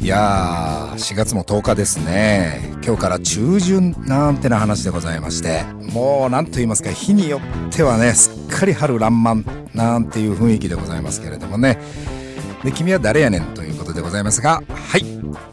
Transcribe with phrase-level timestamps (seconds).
[0.00, 2.60] いやー4月も10日ですね。
[2.84, 5.62] 今日から中旬なんてな話でございまして
[5.92, 9.44] もう何と言いますか日によってはねすっかり春爛漫
[9.76, 11.78] なんていう雰囲気でございますけれどもね。
[12.64, 15.04] で君は誰やねんということでございますがはい。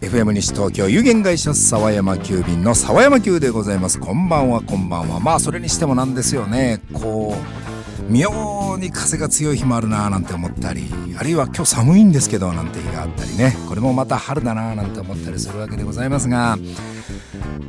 [0.02, 4.00] FM 西東京有限会社沢山急便の沢山急でございます。
[4.00, 5.20] こんばんはこんばんは。
[5.20, 6.82] まあそれにしてもなんですよね。
[6.94, 7.67] こう
[8.10, 10.86] 妙に風が強い日もあるなーなんて思ったり
[11.18, 13.56] あるいは今日寒いんですけどなんて日があったりね。
[13.68, 16.58] これもまた春だなーなんて思ったりするわけでございますが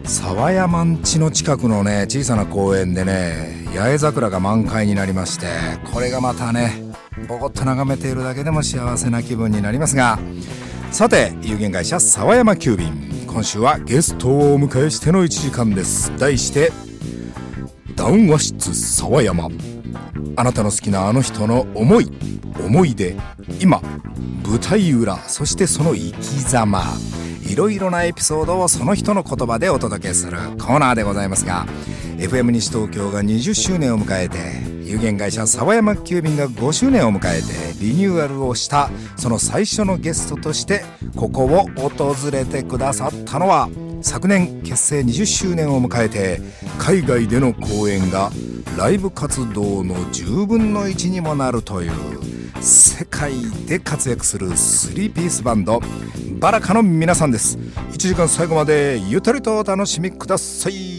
[0.05, 5.46] 沢山ん地の近くのね小さな公園でね八重桜が満開になりまして
[5.92, 6.83] これがまたね
[7.27, 10.19] ぼこっと眺めているだけでも幸せな気分になりますが
[10.91, 13.08] さて有限会社沢山急便。
[13.27, 16.16] 今週はゲストをお迎えしての1時間です。
[16.19, 16.72] 題して
[17.95, 19.77] 談話室沢山。
[20.39, 22.06] あなたの好きなあの人の思い
[22.64, 23.17] 思い出
[23.61, 23.83] 今
[24.45, 26.84] 舞台裏そしてその生き様
[27.42, 31.67] いろいろなエピソードをその人の言葉でお届けするコーナーでございますが
[32.19, 34.39] FM 西東京が20周年を迎えて
[34.89, 40.83] 有限会社沢山急便が5周年を迎えてリニューアルをしたその最初のゲストとして
[41.14, 43.69] ここを訪れてくださったのは
[44.00, 46.41] 昨年結成20周年を迎えて
[46.78, 48.30] 海外での公演が
[48.78, 51.92] ライブ活動の10分の1にもなるという
[52.62, 53.33] 世界
[53.67, 55.80] で活躍するスリーピースバンド
[56.39, 57.58] バラカの皆さんです。
[57.58, 60.97] 1時間最後までゆったりとお楽しみください。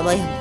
[0.00, 0.40] 沢山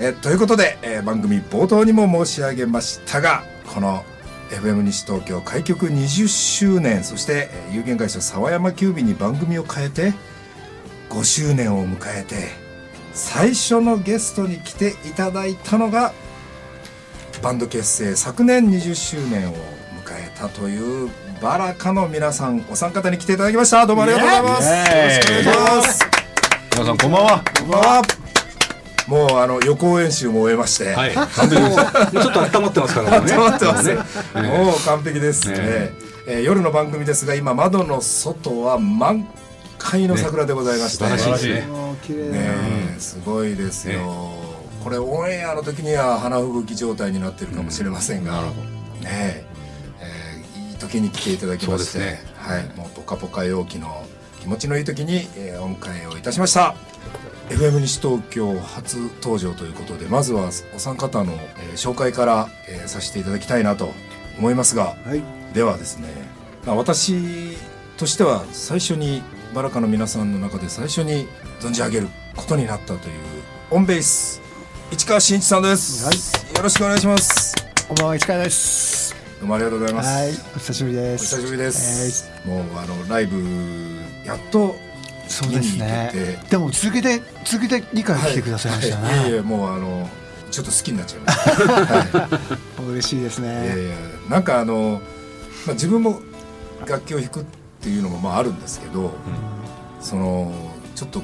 [0.00, 4.04] えということで、えー番組冒頭にも申し上げましたがこの
[4.50, 10.12] FM 西東京開局20周年そして有限会社沢山急便に番組を変えて
[11.08, 12.48] 5周年を迎えて
[13.12, 16.12] 最初のゲストに来ていただいたのが
[17.42, 19.81] バンド結成昨年20周年を
[20.42, 21.10] たという
[21.40, 23.86] バラカの皆さんお三方に来ていただきました。
[23.86, 24.68] どうもありがとうございます。
[24.68, 26.00] よろしくお願いします。
[26.72, 27.44] 皆さんこんばんは。
[27.58, 28.02] こんばんは
[29.06, 31.12] もうあの予行演習も終えまして、はい。
[31.12, 33.32] ちょっと温まってますからね。
[33.32, 33.94] 温まってますね。
[33.94, 34.48] ね。
[34.64, 35.48] もう完璧です。
[35.48, 35.58] ね。
[35.58, 35.62] ね
[36.26, 39.28] えー夜の番組ですが今窓の外は満
[39.78, 41.54] 開の桜でございまして、ね素晴らしい。
[41.54, 42.38] ねもう綺麗ね
[42.96, 44.32] えすごいですよ。
[44.82, 48.42] これオンエアの時には花吹雪状態になってるかもしれませんが、
[49.02, 49.51] ね
[50.82, 52.22] 時に来ていただきまして、ね。
[52.36, 54.04] はいもうポカポカ陽気の
[54.40, 56.74] 気持ちのいい時に、えー、お迎えをいたしました。
[57.48, 63.92] FM 西東京初登場ということでまずはお三方の、えー紹介から、えーさせていただきたいなと
[64.38, 65.22] 思いますが、はい。
[65.54, 66.08] ではですね、
[66.66, 67.56] まあ、私
[67.96, 69.22] としては最初に
[69.54, 71.28] バラカの皆さんの中で最初に
[71.60, 73.14] 存じ上げることになったという
[73.70, 74.40] オンベース
[74.90, 76.56] 市川真一さんです、はい。
[76.56, 77.54] よろしくお願いします。
[77.88, 79.21] こんばんは、市川です。
[79.42, 81.24] どうもありがとうございます、はい、お久しぶりでおす。
[81.34, 83.42] 久しぶりです、もうあのライブ
[84.24, 84.76] やっと
[85.26, 86.50] そうですね見に行けて。
[86.50, 89.38] でも続けて続けて2回来てくださいましたはいいえいね。
[89.38, 90.08] えもうあの
[90.52, 92.38] ちょっと好きになっちゃいました、 は
[92.78, 93.88] い嬉しいですいやいね。
[93.88, 93.96] や
[94.30, 95.02] なんかあの、
[95.66, 96.20] まあ、自分も
[96.86, 97.44] 楽器を弾くっ
[97.80, 99.12] ていうのもまああるんですけど、
[100.00, 100.52] その
[100.94, 101.20] ちょっと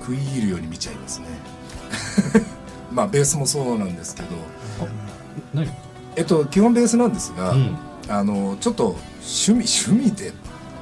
[0.00, 1.26] 食い入るように見ちゃいますね
[2.92, 4.28] まあベースもそうなんですけど
[5.54, 5.93] 何？
[6.16, 7.76] えっと基本ベースなんですが、うん。
[8.08, 10.32] あのちょっと趣味趣味でっ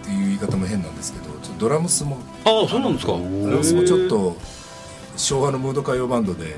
[0.05, 3.13] ていう言い方も変なんですけどちょっとドラムスもああそうなんですか。
[3.13, 4.37] ドラムスもちょっと
[5.17, 6.57] 昭和のムード歌謡バンドで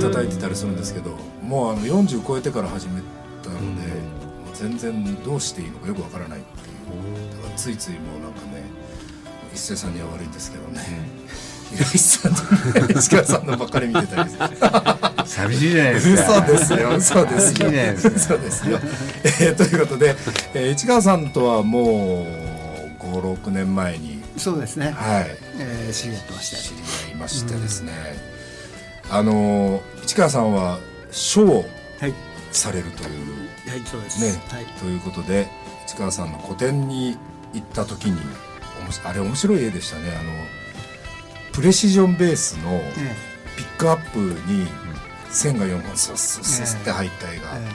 [0.00, 1.10] 叩いてたりするんですけど
[1.42, 3.00] もうあの40超えてから始め
[3.42, 3.72] たので、も
[4.52, 8.32] う全然どうしていいのかよくわからないっていうだからついついもうなん。
[8.32, 8.62] かね
[9.52, 10.80] 一斉さんには悪いんですけどね、
[11.74, 14.30] 平石さんとね石川さんのばっかり見てたり
[15.26, 16.38] 寂しいじゃないですか。
[16.38, 18.78] 嘘ですよ嘘ですよ寂しいじゃないですよ、
[19.24, 20.14] えーということで、
[20.54, 22.26] えー市川さんとはも
[23.00, 24.90] う56年前にそうですね。
[24.90, 25.26] はい
[25.58, 26.56] えー、知り合ってまして。
[26.56, 26.76] 知り
[27.12, 27.92] 合いましてですね、
[29.10, 30.78] あの市川さんは
[31.12, 31.64] 書を
[32.00, 32.14] はい。
[32.50, 34.20] されるというはい、そうです。
[34.20, 34.64] ね、はい。
[34.80, 35.48] ということで
[35.86, 37.16] 市川さんの個展に
[37.52, 38.20] 行った時に
[38.80, 40.32] おもしあれ面白い絵でしたねあの
[41.54, 43.14] プレシジョンベースのえ
[43.56, 44.66] ピックアップに
[45.30, 47.74] 線が4本スッスッスッって入った絵があって、で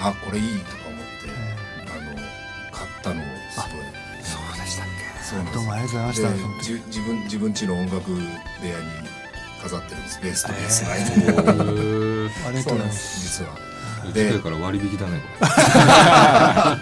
[0.00, 1.30] あこれいいとか思って、
[1.86, 2.16] あの
[2.72, 3.80] 買ったのをすごい。
[4.24, 4.86] そうでしたっ
[5.22, 8.32] そうどうもありがとうございましたじ自分自分家の音楽部屋に
[9.62, 10.20] 飾ってるんです。
[10.22, 13.20] ベースとベースライありがとそううなんでございます。
[13.20, 13.56] す実は。
[14.06, 15.14] 近でいから割引だね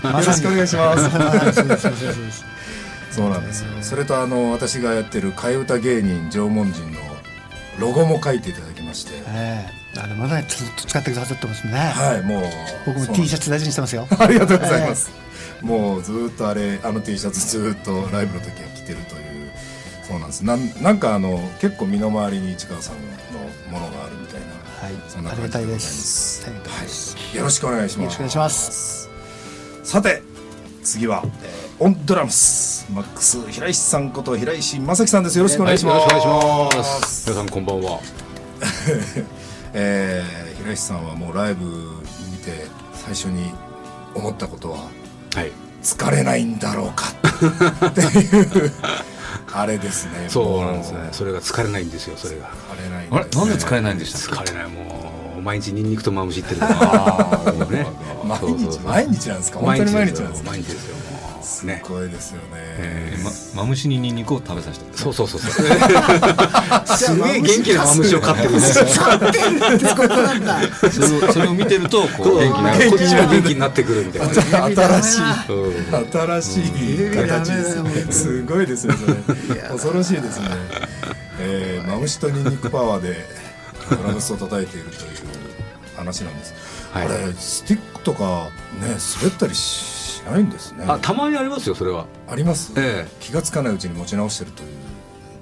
[0.05, 1.09] よろしくお願いします。
[1.09, 2.54] はい
[3.15, 3.71] そうなんですよ。
[3.83, 6.99] それとあの私がやってる替え歌芸人縄文人の
[7.79, 9.13] ロゴも書いていただきまして。
[9.29, 9.85] ええ。
[9.97, 11.73] あれまだずっと使ってくださってますね。
[11.73, 12.43] はいもう
[12.87, 14.07] 僕も T シャツ大事にしてますよ。
[14.19, 15.11] ありがとうございます、
[15.63, 19.53] もうずーっとあれあの T シャツずーっとライブの時は着てるという
[20.07, 20.41] そうなんです。
[20.45, 22.97] なんなんかあの結構身の回りに市川さん
[23.73, 24.47] のものがあるみたいな
[24.83, 26.45] はいそんな感じでございます。
[26.45, 26.51] は
[27.33, 28.03] い、よろしくお願いします。
[28.03, 29.09] よろしくお願いします。
[29.85, 30.23] さて
[30.83, 35.39] 次は、えーオンドラムスマックス平石さんこと平石正樹さんです。
[35.39, 37.31] よろしくお願いします、はいよろしくお願いします。
[37.31, 38.01] 皆さんこんばんは。
[39.75, 41.67] えー平石さんはもうライブ
[42.31, 43.53] 見て最初に
[44.15, 44.79] 思ったことは
[45.35, 45.53] はい。
[45.83, 47.07] 疲れないんだろうか。
[47.89, 48.73] っていう
[49.53, 50.27] あれですね。
[50.29, 50.99] そうなんですね。
[50.99, 52.47] もそれが疲れないんですよそれが。
[52.79, 54.71] 疲れないあれなんで疲れいないんでしたっ疲れない。
[54.71, 57.87] もう毎日ニンニクとマムシってるかあらね。
[58.25, 58.73] 毎そうそうそう。
[58.79, 59.59] 日毎日なんですか？
[59.59, 60.51] 本当に毎日なんですか？
[60.51, 60.97] 毎日ですよ
[61.45, 61.83] もうすね。
[61.87, 63.31] ごいですよね、えけま
[63.63, 65.53] マムシにニンニクを食べさせてそうそうそうそう。
[66.97, 68.91] すげえ元気なマムシを飼ってるんですよこ
[69.97, 70.61] こなんだ
[70.91, 74.35] それを それを見てるとこう元気になるこっちが元気になってくるみたいな。
[74.65, 75.21] 新しい
[75.53, 76.11] うん。
[76.11, 78.95] 新しい形ですねすごいですね。
[78.97, 80.49] それ恐ろしいですね、
[81.41, 83.29] えー、マムシとニンニクパワーで
[83.91, 85.11] ドラムスを叩いているという
[85.95, 86.55] 話なんです、
[86.93, 87.07] はい。
[87.07, 88.49] あれスティックとか
[88.81, 89.94] ね滑ったりし
[90.31, 90.85] ないんですね。
[90.89, 92.07] あたまにありますよそれは。
[92.29, 94.69] あります、え気がつかないうちに持ち直してるという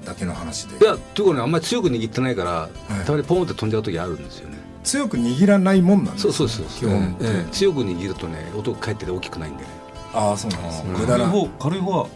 [0.04, 0.84] だけの話で。
[0.84, 2.68] いやというかねあんまり強く握ってないから、
[3.02, 3.04] い。
[3.06, 4.58] たまにポンって飛んじゃう時あるんですよね。
[4.84, 6.66] 強く握らないもんなんですそうそうそう。
[6.66, 7.52] 基本、ええ。
[7.52, 9.62] 強く握るとね音が返ってて大きくないんで。
[9.62, 9.70] ね
[10.14, 12.06] ああそうなんです軽無駄ない方軽い方は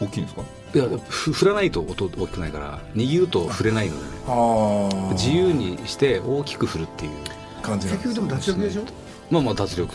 [0.00, 0.42] 大きいんですか？
[0.74, 4.10] いやふ振らないと音大きくないから握ると振れないのでね。
[4.26, 7.12] ああ自由にして大きく振るっていう。
[7.62, 8.82] 感じなん結局でも脱力でしょ？
[9.28, 9.92] まあまあ脱力。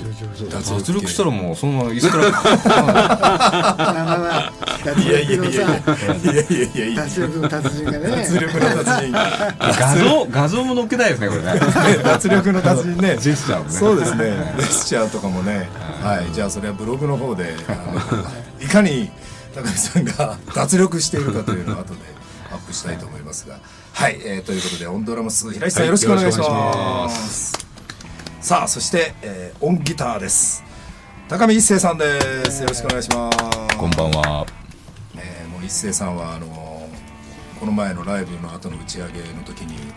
[0.49, 2.25] 脱脱力したらもうそのまま椅子から。
[5.01, 6.33] いやいやい力やのさいや。
[6.33, 6.45] いやいやい
[6.79, 7.03] やいや。
[7.03, 7.99] 脱力の達人がね。
[8.09, 9.13] 脱力の達人。
[9.13, 11.53] 画像画像も載っけたいですねこれね。
[11.53, 11.59] ね
[12.03, 13.15] 脱力の達人ね。
[13.17, 13.71] ジェスチャーもね。
[13.71, 14.53] そうですね。
[14.57, 15.69] ジェスチャーとかもね。
[16.03, 16.25] はい。
[16.33, 18.01] じゃあそれはブログの方であの
[18.59, 19.09] いかに
[19.55, 21.99] 高見さんが脱力しているかというのを後で
[22.51, 23.59] アップしたいと思いますが。
[23.93, 25.87] はい、えーということでオンドラムス平井さん、はい。
[25.87, 27.70] よろしくお願いします
[28.41, 30.63] さあそして、えー、オンギターです。
[31.29, 32.63] 高見一生さんです。
[32.63, 33.77] よろしくお願いします。
[33.77, 34.47] こんばんは。
[35.15, 36.89] えーもう一生さんはあの
[37.59, 39.93] この前のライブの後の打ち上げの時に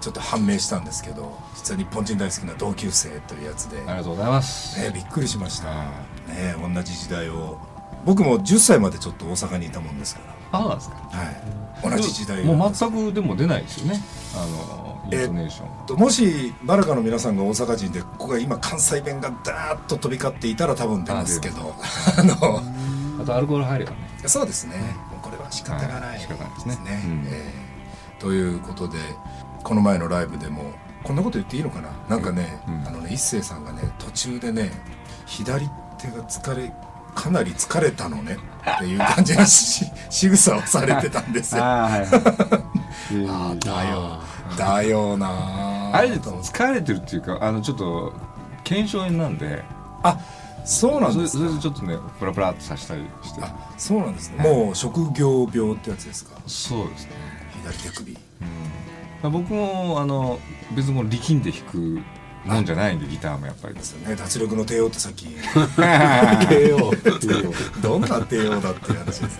[0.00, 4.80] ちょっと判明したんですけど実は日本人大好きな同級生というやつで、ありがとうございます。
[4.80, 5.66] ね、びっくりしました、
[6.26, 7.58] ね、同じ時代を。
[8.06, 10.68] 僕も10歳までちょっと大阪にいたもんですかあそう。
[10.68, 11.18] なんですから、
[11.90, 12.44] はい、同じ時代。
[12.44, 14.00] もう全くでも出ないですよね。
[14.34, 15.98] あのイントネーション。
[15.98, 21.74] もしバラカの皆さんが大阪人でここが今関西弁がダーッと飛び交っていたら多分出ますけど。
[22.18, 22.62] あの。
[23.20, 23.96] あとアルコール入ればね。
[24.26, 24.76] そうですね。
[25.10, 26.10] もうこれは仕方がない。
[26.10, 26.20] はい。
[26.20, 26.76] 仕方ないですね。
[27.04, 27.26] うん。
[27.26, 27.68] えー
[28.20, 28.98] ということで
[29.62, 30.72] この前のライブでも
[31.04, 31.90] こんなこと言っていいのかな？
[32.08, 32.84] なんかね、うん。
[32.84, 34.72] あのね一星さんがね途中でね
[35.24, 36.72] 左手が疲れ
[37.18, 38.38] かなり疲れたのね
[38.76, 41.64] っていう感じのし 仕草をされてたんですよ。
[41.64, 42.06] あはい
[43.28, 44.20] あだよ。
[44.56, 48.12] だよなああれで疲れてるっていうかあのちょっと
[48.62, 49.64] 腱鞘炎なんで。
[50.04, 50.16] あ
[50.64, 51.44] そうなんですか。
[51.44, 53.42] それでちょっとねプラプラっとさせたりして。
[53.42, 54.44] あそうなんですね。
[54.44, 56.36] もう職業病ってやつですか。
[56.46, 57.10] そうですね、
[57.64, 58.18] 左手首。
[59.24, 60.38] うん、僕もあの
[60.70, 62.00] 別に力んで弾く
[62.48, 63.74] もんじゃないんでギターもやっぱり。
[63.74, 65.26] ですよね脱力の帝王ってさっき。
[66.48, 66.92] 帝王。
[67.80, 69.22] どんな帝王だっていう話です。
[69.22, 69.30] ね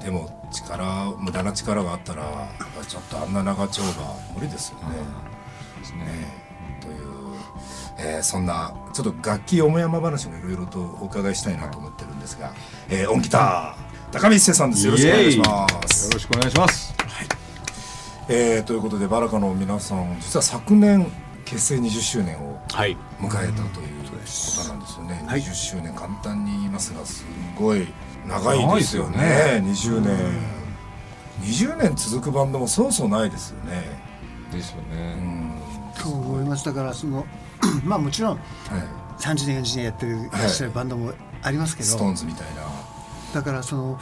[0.00, 0.04] え。
[0.04, 2.48] でも力無駄な力があったら
[2.88, 3.88] ちょっとあんな長丁場
[4.34, 4.96] 無理ですよね。
[5.80, 6.04] ですね。
[6.04, 6.96] ねという、
[7.98, 12.52] えーそんなちょっと楽器よもやま話もいろいろとお伺いしたいなと思ってるんですが、
[12.88, 14.86] えー音ギター高見一生さんです。
[14.86, 16.06] よろしくお願いします。
[16.06, 16.12] よ。
[16.14, 17.39] ろしくお願いします
[18.32, 21.10] えーということでバラカの皆さん実は昨年
[21.44, 22.96] 結成20周年をはい。
[23.18, 23.34] 迎えた
[23.74, 27.24] ということなんですよね、20周年簡単に言いますがす
[27.58, 27.88] ごい
[28.28, 29.60] 長いですよね。
[29.60, 30.38] 長20年。
[31.42, 33.82] 20年続くバンドもそうそうないですよね。
[34.52, 35.52] ですようね、ん。
[35.96, 37.26] そう思いましたからその
[37.82, 38.40] まあもちろんはい。
[39.20, 41.88] 30年40年やってるいらっしゃるバンドもありますけど。
[41.88, 42.62] ストーンズみたいな。
[43.34, 43.98] だからそのうん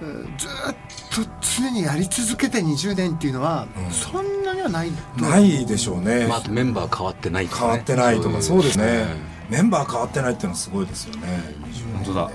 [0.00, 0.74] ずーっ
[1.10, 3.90] と常にやり続けて20年っていうのは、うん。
[3.90, 5.24] そんなにはないと。
[5.24, 8.84] ないでしょうね、まあ、メンバー変わってないとか、ね、変わってないとかそうですね。
[8.84, 9.06] ね。
[9.48, 11.26] メンバー変わってないっていうのはすごいですよね。
[11.94, 12.30] 本当だ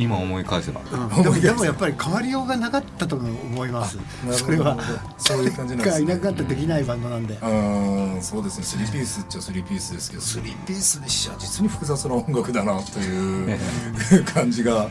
[0.00, 0.80] 今思い返せば。
[0.90, 1.22] うん。
[1.22, 3.98] でもでもやっぱり変わりようがなかったとも思います。
[4.32, 4.78] それは。
[5.18, 6.06] そういう感じなんですね。
[6.06, 8.22] がいなくなったらできないバンドなんで、うん。
[8.22, 8.64] そうですね。
[8.64, 10.22] スリーピースっちゃスリーピースですけど。
[10.22, 14.88] スリーピースにしちゃ実に複雑な音楽だなという感じが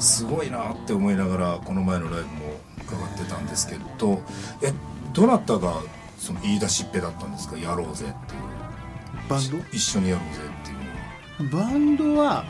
[0.00, 4.22] すごいなって思いながらこの前のライブも伺ってたんですけど。
[4.62, 4.72] え
[5.14, 5.80] どなたが
[6.18, 7.56] その言い出しっぺだったんですか？
[7.56, 8.40] やろうぜっていう。
[9.28, 9.56] バンド？
[9.72, 12.44] 一緒にやろうぜっていうバンドは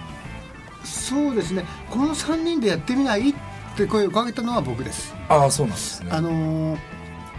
[0.84, 1.64] そうですね。
[1.90, 3.30] この3人でやってみない？
[3.30, 3.34] っ
[3.76, 5.14] て声をかけたのは僕です。
[5.28, 6.10] ああそうなんですね。
[6.12, 6.78] あのー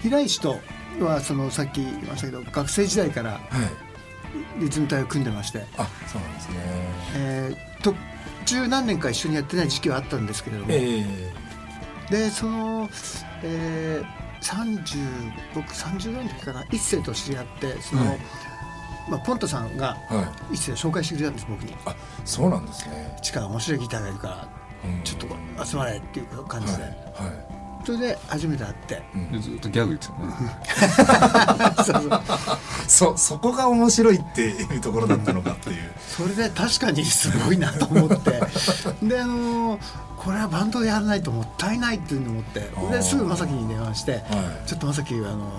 [0.01, 0.57] 平石と
[1.01, 3.41] はそのさっき言いましたけど学生時代からはい。
[4.61, 6.55] リズム隊を組んでまして、あそうなんですね。
[7.15, 7.95] えー途
[8.45, 11.05] 中何年か一緒にやってない時期はあったんですけれども、え
[12.09, 12.89] でその、
[13.43, 16.65] えー、30僕30代の時かな？
[16.71, 18.19] 一世と知り合ってその、はい
[19.09, 19.97] まあ、ポントさんが
[20.51, 20.55] い。
[20.55, 21.75] 一世を紹介してくれたんです僕に。
[21.85, 24.47] あそうなんですね「力面白いギターがいるから
[24.85, 25.03] うん。
[25.03, 25.19] ちょっ
[25.57, 26.91] と集まれ」っていう感じで、はい。
[26.91, 27.49] は
[27.85, 29.01] それで初めて会って。
[29.15, 30.19] い、でずっとギャグ言ってたよ
[32.09, 32.23] ね。
[32.87, 35.91] そうそこが面白いっていうところだったのかっていう。
[36.07, 38.31] それで確かにすごいなと思って。
[39.01, 39.79] であのー
[40.19, 42.59] これはバンドでやらないともったいないっていうのを思って。
[42.91, 44.21] ですぐ正樹に電話してはい
[44.67, 45.49] 「ちょっと正樹あの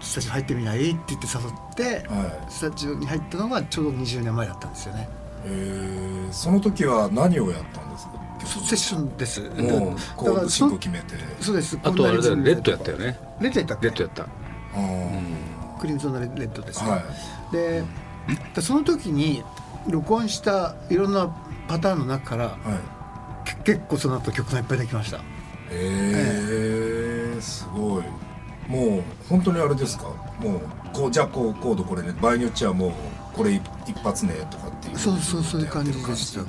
[0.00, 2.38] スタジオ入ってみない?」って言って誘って、はい。
[2.48, 5.08] スタジオに入ったのがちょうど20年前だったんですよね。
[5.44, 8.12] えー、その時は何をやったんですか？
[8.66, 9.40] セッションです。
[9.40, 11.14] もうだコードからそ進行決めて。
[11.40, 11.78] そうです。
[11.82, 13.18] あとあれだよレッドドやったよね。
[13.40, 13.86] レッドやったっけ？
[13.88, 14.26] レッドやった。
[15.80, 16.90] クリムゾンのレッドですね。
[16.90, 17.52] はい。
[17.52, 17.84] で
[18.54, 19.42] でその時に
[19.88, 21.28] 録音したいろんな
[21.68, 22.58] パターンの中からはい。
[23.64, 25.20] け結構その後曲がいっぱいできました。
[25.70, 28.04] えー、すごい
[28.70, 30.04] もう本当にあれですか？
[30.40, 30.60] もう
[30.92, 32.92] こうじゃあこうコードこれね場合によっちゃもう
[33.34, 33.52] これ
[33.86, 36.40] 一発ねとかっていうそうそうそういう感じでした。
[36.40, 36.44] え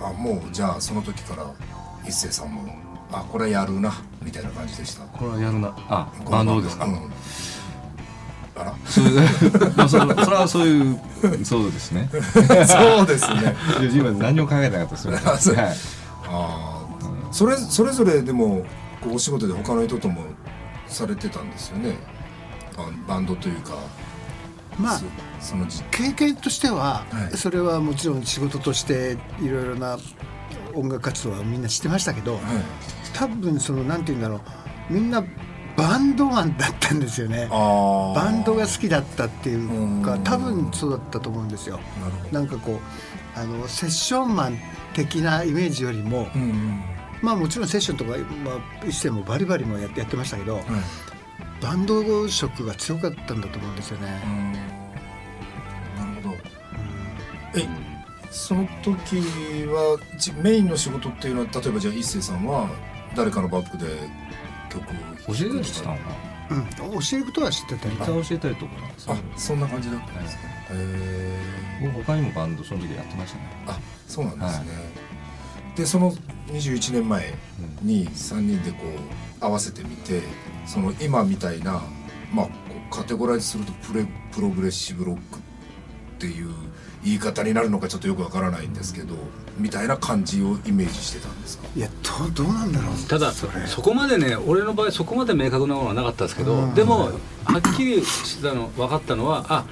[0.00, 1.44] ーあもうじゃあその時から
[2.04, 2.62] 一星さんも
[3.12, 5.02] あこれやるなみたいな感じでした？
[5.04, 5.74] これはやるな。
[5.88, 6.94] あバンドですか、うん。
[8.56, 8.74] あら？
[8.86, 9.10] それ
[9.76, 10.98] まあそれそれはそういう
[11.44, 12.08] そうですね。
[12.66, 13.54] そうですね。
[13.80, 15.28] いや今何も考えてなかったです。
[15.28, 15.54] あ そう。
[15.56, 15.64] はい。
[15.66, 15.72] あ
[16.28, 16.80] あ
[17.32, 18.62] それそれぞれでも
[19.06, 20.24] お仕事で他の人とも
[20.86, 21.94] されてたんですよね。
[23.06, 23.74] バンドというか。
[24.78, 25.04] まあそ
[25.40, 27.36] その時経験としては、はい。
[27.36, 29.98] それはもちろん仕事としていろいろな
[30.74, 32.42] 音楽活動はみんなしてましたけど、はい。
[33.14, 34.92] 多分そのなんて言うんだろう。
[34.92, 35.24] みんな
[35.76, 37.48] バンドマンだったんですよね。
[37.50, 40.24] あバンドが好きだったっていうかうん。
[40.24, 41.80] 多分そうだったと思うんですよ。
[42.32, 42.80] なんかこ
[43.36, 44.58] うあのセッションマン
[44.94, 46.82] 的なイメージよりも、うんうん
[47.22, 50.64] まあもちろんセッションとか、まあ、一世もバリバリもやってやってましたけど、はい。
[51.62, 54.22] バンド色が強かったんだと思うんですよね。
[54.24, 54.52] うん。
[56.14, 56.36] なるほど。
[57.56, 57.68] え
[58.30, 59.16] その時
[59.66, 62.70] はじメインの仕事っていうのは例えばじゃあ一星さんは
[63.16, 63.86] 誰かのバックで
[64.70, 64.82] 曲
[65.30, 66.56] を教えたりしてたのかな？
[66.56, 68.72] うん、教えることは知ってたりギター教えたりとか
[69.08, 71.38] あそんな感じだったんですか、へえ
[71.94, 73.44] 僕他にもバンドその時やってましたね。
[73.66, 74.66] あそうなんですね、
[75.80, 76.12] でその
[76.48, 77.32] 21年前
[77.82, 78.76] に3人でこ
[79.40, 80.20] う合わせてみて
[80.66, 81.80] その今みたいな
[82.34, 82.52] まあこ
[82.90, 85.40] うカテゴライズするとプレプログレッシブロックっ
[86.18, 86.50] ていう
[87.02, 89.14] 言い方になるのかちょっとよくわからないんですけど
[89.56, 91.66] みたいな感じをイメージしてたんですか？
[91.74, 91.88] いや
[92.34, 93.08] どどうなんだろう。
[93.08, 96.74] ただそこまでね俺の場合そこまで明確なものはなかったですけど、うん。
[96.74, 97.10] でも
[97.44, 99.64] はっきりしたの分かったのはあ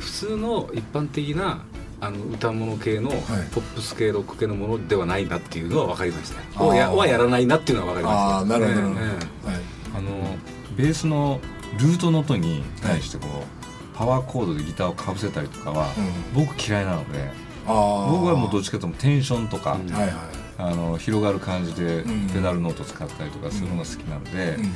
[0.00, 1.64] 普通の一般的な
[2.00, 6.40] あの歌物系のポップス系ロック系のものではないなっていうのは分かりました。
[6.40, 6.64] あー。
[6.64, 8.36] をやはやらないなっていうのは分かりました。
[8.36, 9.60] ああなるほどなるほど、ええはい。
[9.96, 10.36] あの
[10.76, 11.40] ベースの
[11.78, 15.88] ルートの音に対してこうパワーコードでギターをかぶせたりとかは
[16.34, 17.30] 僕嫌いなので
[17.66, 19.90] ああ僕はもうどっちかというとテンションとかうん。
[19.90, 20.12] はいはい、
[20.58, 22.28] あの広がる感じでうん。
[22.28, 24.72] ペダルノート使ったりとかするのが好きなのでうん。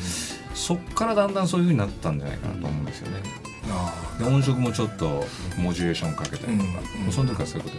[0.55, 3.23] そっからだんだんそういう風になったんじゃないかなと思うんですよね。
[3.73, 5.27] あで音色もちょっと
[5.59, 6.71] モジュレーションかけたりとか、
[7.07, 7.77] うんその時からそういうこ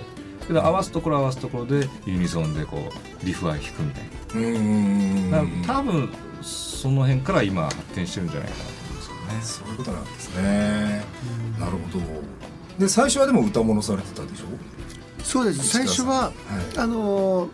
[0.47, 2.89] とで合わすところ合わすところでユニゾンでこ
[3.23, 4.03] うリフは弾くみたい
[5.31, 6.09] な、うん多分
[6.41, 9.65] その辺から今発展してるんじゃないかなと思うんですよね。
[9.65, 11.03] そういうことなんですね、
[11.59, 12.05] なるほど。
[12.79, 14.45] で最初はでも歌物されてたでしょ？
[15.23, 15.67] そうです。
[15.67, 16.31] 最初は、は
[16.75, 16.77] い。
[16.77, 17.49] あのー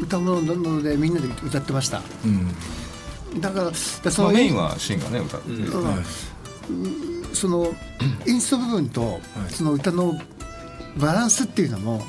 [0.00, 2.00] 歌物なのでみんなで歌ってました。
[2.24, 3.40] うん。
[3.40, 5.84] だからそのまあ、メインはシンがね歌ってて、うん。
[5.84, 7.74] はいその
[8.26, 9.20] インスト部分と、
[9.50, 10.18] その歌の
[10.96, 12.02] バランスっていうのも、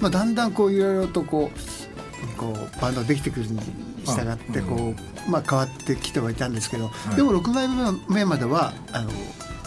[0.00, 3.58] まあ、だんだんこういろいろとこうこうバンドができてくるに
[4.04, 4.94] 従ってこ
[5.26, 7.68] う、まあ、変わってきてはいたんですけど、でも6枚
[8.08, 9.10] 目まではあの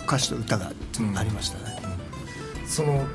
[0.06, 0.72] 歌詞と歌が
[1.16, 1.78] ありましたね。
[2.68, 3.06] その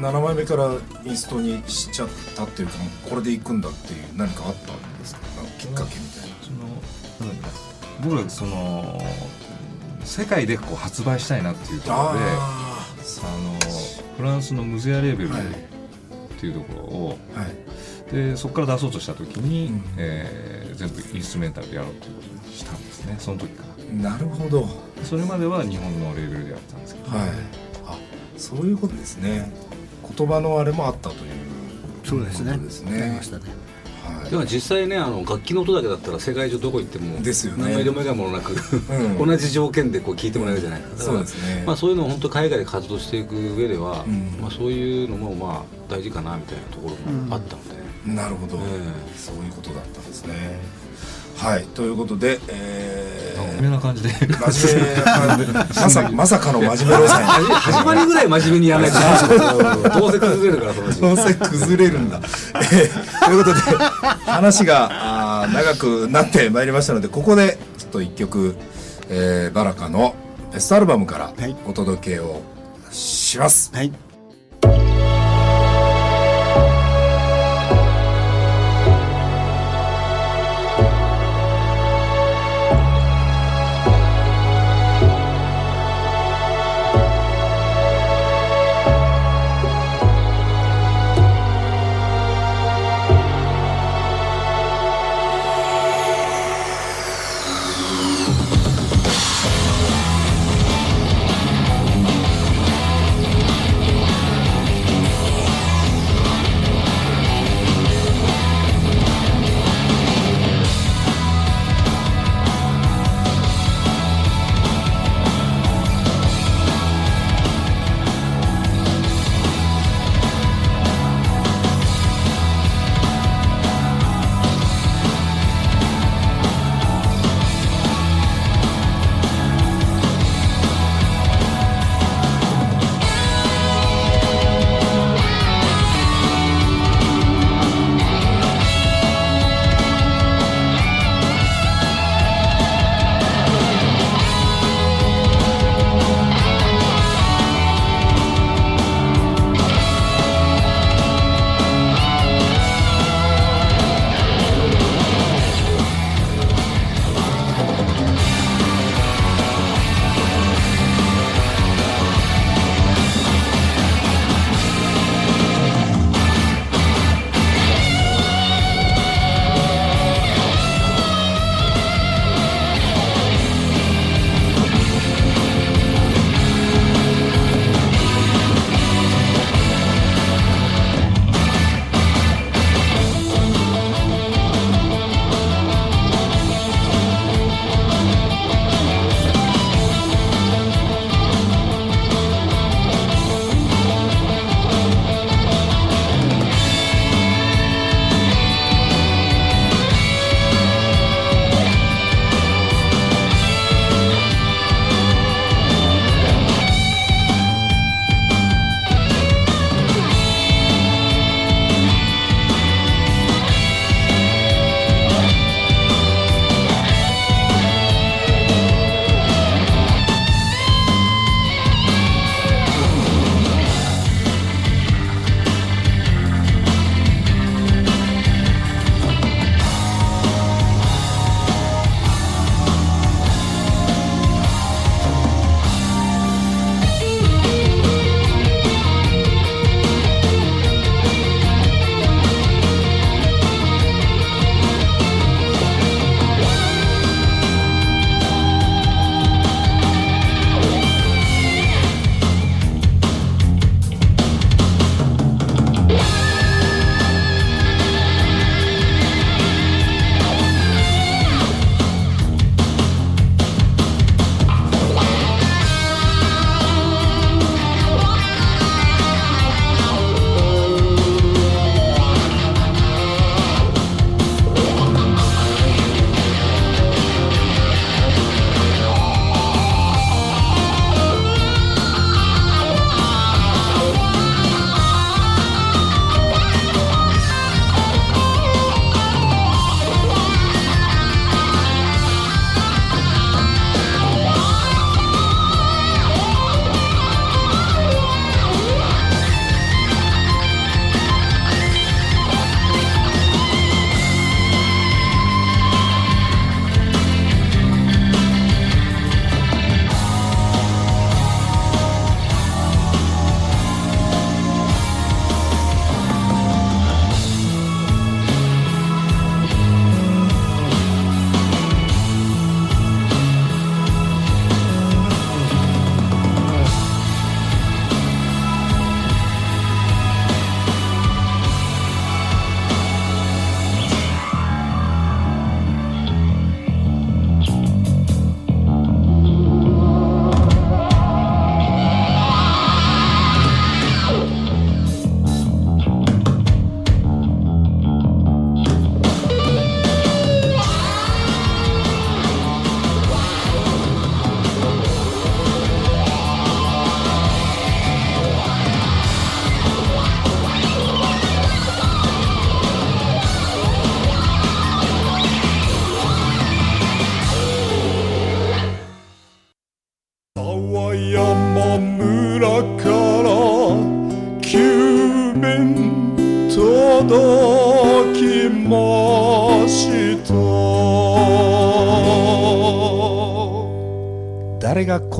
[0.00, 0.72] 7枚目から
[1.04, 2.74] インストにしちゃったっていうか
[3.10, 5.20] これでいくんだっていう何かあったんですか？
[5.58, 6.36] きっかけみたいな。
[6.42, 6.50] そ
[7.24, 7.32] の
[8.02, 8.98] 僕らその
[10.04, 12.86] 世界でこう発売したいなっていうところであ
[13.38, 13.58] の
[14.16, 15.32] フランスのムゼアレーベルっ
[16.38, 23.72] ていうところを、はい、でそこから出そうとした時に、うん、えー、全部インストゥメンタルでやろうということにしたんですねその時から。
[23.92, 24.66] なるほど。
[25.02, 27.28] それまでは日本のレーベルでやってたんですけど、はい、
[27.86, 27.98] あ
[28.38, 29.52] そういうことですね。
[30.16, 31.20] 言葉のあれもあったという
[32.04, 32.56] そうですね。
[32.56, 33.02] ですね。
[33.02, 33.44] ありましたね。
[33.44, 33.52] はい、
[34.30, 38.54] でも実際ねあの楽器の音だけだったら世界中どこ行ってもですよ、ね、何の色目がもなく、
[39.18, 40.80] うん、同じ条件でこう聞いてもらえるじゃない。
[40.80, 47.74] ですかそうですね、まあ、そういうのを本当海外で活動していく上では、うん、まあ、そういうのもまあ大事かなみたいなところもあったので、
[48.06, 50.34] うん、なるほど、えー、そういうことだったんですね
[51.42, 54.10] はいということで、えー、真面目な感じで。
[54.10, 60.00] 真面目な感じでまさまさかの真面目路線始まりぐらい真面目にやらないと。
[60.00, 63.60] どうせ崩れるからどうせ崩れるんだ、えー、ということで
[64.24, 68.54] 話があ長くなってまいりましたのでここでちょっと一曲、
[69.08, 70.14] えー、バラカの
[70.52, 71.32] ベストアルバムから
[71.66, 72.40] お届けを
[72.90, 74.91] します、はい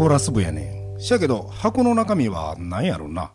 [0.03, 1.01] コーラス部やねん。
[1.01, 3.31] しやけど箱の中身は何やろな。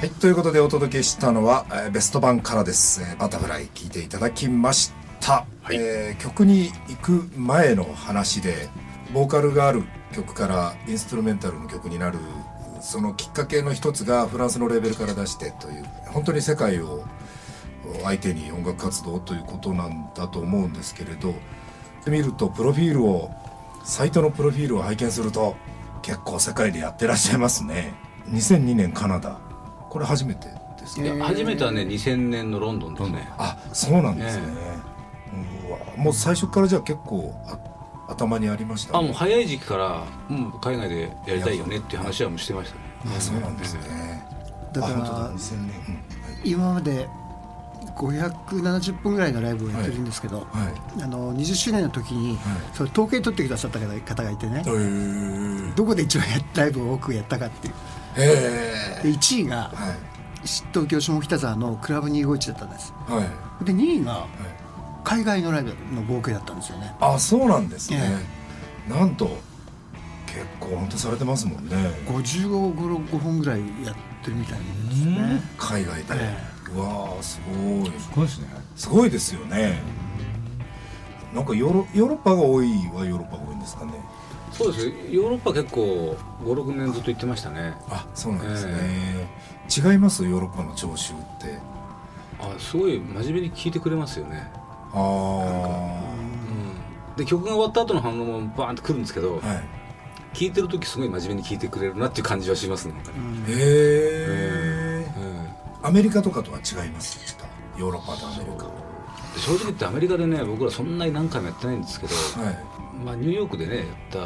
[0.02, 5.76] いということでお届けしたのは、えーベスト版からです、えーバタフライ聴いていただきました、はい。
[5.76, 8.68] えー曲に行く前の話で
[9.14, 12.18] ボーカルがある曲からインストゥルメンタルの曲になる。
[12.80, 17.04] そのきっかけの一つがフランスのレーベルから出してという本当に世界を
[18.02, 21.32] 相手に音楽活動ということなんだと思うんですけれど
[22.10, 23.30] 見るとプロフィールを
[23.84, 25.56] サイトのプロフィールを拝見すると
[26.02, 27.94] 結構世界でやってらっしゃいますね。
[28.28, 29.38] 2002年カナダ。
[29.88, 30.48] これ初めて
[30.80, 33.28] ですね、いや初めてはね2000年のロンドンですね。
[33.38, 34.42] あそうなんですね、
[35.68, 37.58] うわもう最初からじゃあ結構あ
[38.08, 43.16] 頭にありましたあもう早い時期から、うん、海外でやりたいよねっていう話はもうしてましたね。
[43.16, 44.24] あそうなんですね。
[44.72, 45.32] だからあ本当だ。
[45.32, 45.72] 2000年、
[46.44, 47.08] 今まで
[47.96, 51.02] 570本ぐらいのライブをやってるんですけど、うん、はい。
[51.02, 52.38] あの20周年の時に、はい。
[52.72, 54.62] それ統計取ってくださった方がいてね。
[55.76, 57.74] どこで一番やライブを多くやったかっていう。
[58.16, 59.72] へで1位が
[60.72, 62.92] 東京下北沢のクラブ251だったんです。
[63.06, 63.22] は
[63.62, 63.64] い。
[63.64, 64.28] で2位がはい。
[65.04, 66.94] 海外のライブの合計だったんですよね。
[67.00, 67.98] あそうなんですね、
[68.88, 69.36] えなんと
[70.26, 71.76] 結構本当されてますもんね。
[72.06, 75.42] 55本ぐらいやってるみたいですね。
[75.58, 77.92] 海外で、えうわーすごい。
[77.98, 78.48] すごいですね。
[78.76, 79.82] すごいですよね
[81.34, 83.92] なんかヨーロヨーロッパが多いはヨーロッパが多いんですかね。
[84.50, 84.86] そうです。
[84.86, 87.74] ヨーロッパ結構56年ずっと行ってましたね。
[87.88, 89.28] あそうなんですね、
[89.74, 90.24] 違います？
[90.24, 91.58] ヨーロッパの聴衆って。
[92.38, 94.50] あすごい真面目に聞いてくれますよね、
[94.92, 96.12] ああ
[97.14, 99.42] うん、で曲が終わった後の反応もバーンとくるんですけど、はい。
[100.34, 102.94] 聞いてる時すごい真面目に聞いてくれるなっていう感じはしますね、
[103.48, 104.61] へえうん
[105.82, 108.66] アメリカとかとは違いますかヨーロッパとアメリカ。
[109.38, 112.58] 正直言ってアメリカでね僕らそんなに何回もやってないんですけど、はい。
[113.04, 114.18] まあ、ニューヨークでねやった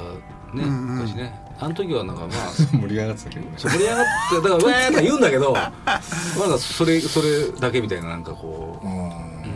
[0.57, 0.97] ね、うんうん。
[0.99, 1.40] 昔ね。
[1.59, 3.47] あの時はなんかまあ盛り上がってたけど。
[3.47, 5.53] ね盛り上がってだから「ウェー!」とか言うんだけど。
[5.53, 5.73] ま
[6.49, 9.56] だそれそれだけみたいななんかこう、うん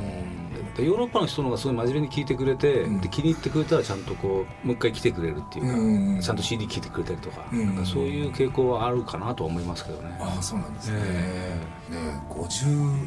[0.82, 3.00] ヨーロッパの人の方がすごい真面目に聞いてくれて、うん。
[3.00, 5.82] で気に入ってくれたらちゃんとこうもう一回来てくれるっていうか、う
[6.18, 10.16] んちゃんと CD 聴いてくれたりとか,、うんなんかそういう傾向はあるかなとは思いますけどね。
[10.20, 13.06] ああそうなんですね、えね50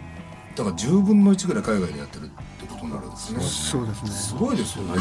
[0.56, 3.40] だから10分の1ぐらい海外でやってるってことになるんですね。
[3.42, 4.10] そうですね。
[4.12, 4.94] すごいですよね。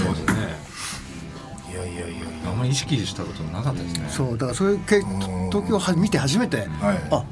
[1.70, 2.12] いやいやいやい
[2.46, 4.06] あんまり意識したことなかったですね。
[4.08, 6.98] そうだからそういう東京をは見て初めて、やはい。
[7.11, 7.24] あ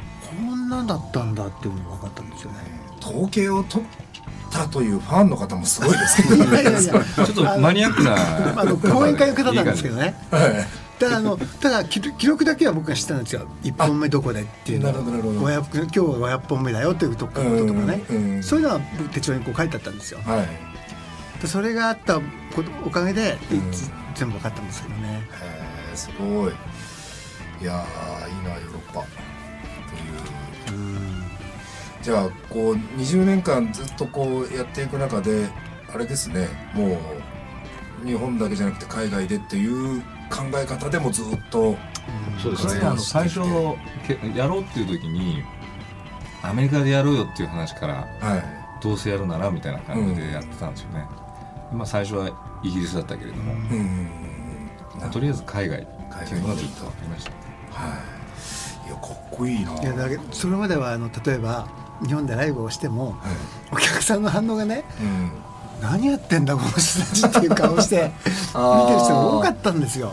[0.48, 2.58] こんなんだったんだっていうのが分かったんですよね。
[3.02, 3.88] 統計を取っ
[4.50, 6.50] たというファンの方もすごいですけどね。
[6.50, 6.80] いやいやいや。
[6.80, 10.66] ちょっとマニアックなあの講演会の方なんですけどねはい。
[10.98, 13.46] ただあのただ記記録だけは僕が知ったんですよ。
[13.62, 14.88] 1本目どこでっていうの。
[14.88, 15.40] なるほどなるほど。
[15.40, 18.42] 500今日は500本目だよっていうとこととかね。
[18.42, 20.20] そういうのは僕手帳にこう書いてあったんですよ。
[20.24, 21.40] はい。
[21.40, 22.20] でそれがあった
[22.54, 23.70] ことおかげで、うん。
[24.14, 25.08] 全部分かったんですけどね。
[25.08, 26.52] へえすごい。
[27.62, 29.00] いやーいいなヨーロッパ
[32.02, 35.48] じゃあこう20年間ずっとこうやっていく中で
[35.92, 36.98] あれですねも
[38.02, 41.76] う日本だけじゃなくて海外でっていう考え方でもずっと
[42.42, 42.80] そうですね。
[42.84, 43.40] の最初
[44.06, 45.42] けやろうっていう時に
[46.42, 48.60] アメリカでやろうよっていう話からはい。
[48.82, 51.06] どうせやるならみたいな感じでやってたんですよね、
[51.70, 57.36] まあ最初はイギリスだったけれども、うんとりあえず海外海っていうのがずっ外とありましたね。
[57.70, 57.88] は
[58.86, 58.88] い。
[58.88, 59.82] いやかっこいいな。
[59.82, 61.68] いやだけどそれまではあの例えば
[62.06, 63.16] 日本でライブをしてもはい
[63.72, 65.30] お客さんの反応がねうん。
[65.80, 70.12] 何やってんだこの人たちっていう顔して 見てる人が多かったんですよ。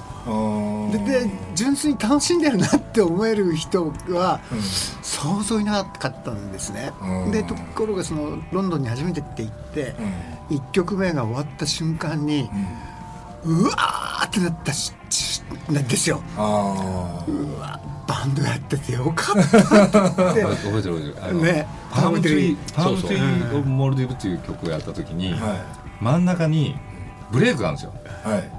[0.93, 4.61] でで純粋に楽しんでるなって思える人はうん。
[5.03, 6.91] 想像いなかったんですね。
[7.01, 7.31] うん。
[7.31, 9.95] でところがそのロンドンに初めてって行って
[10.49, 10.57] うん。
[10.57, 12.49] 1曲目が終わった瞬間に
[13.45, 13.59] うん。
[13.59, 16.21] うわーってなったししなんですよ。
[16.37, 20.43] あうわバンドやっててよかったって。
[20.43, 21.65] 覚えてる覚えてる。
[21.91, 25.55] Palm Tree Palm Tree of Maldives っていう曲をやった時に、あは
[25.99, 26.75] 真ん中に
[27.31, 27.93] ブレイクがあるんですよ。
[28.25, 28.29] い。
[28.29, 28.57] はい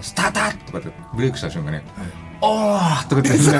[0.00, 1.80] スタータとかってブレイクした瞬間に
[2.40, 3.50] 「おー!」とかってそ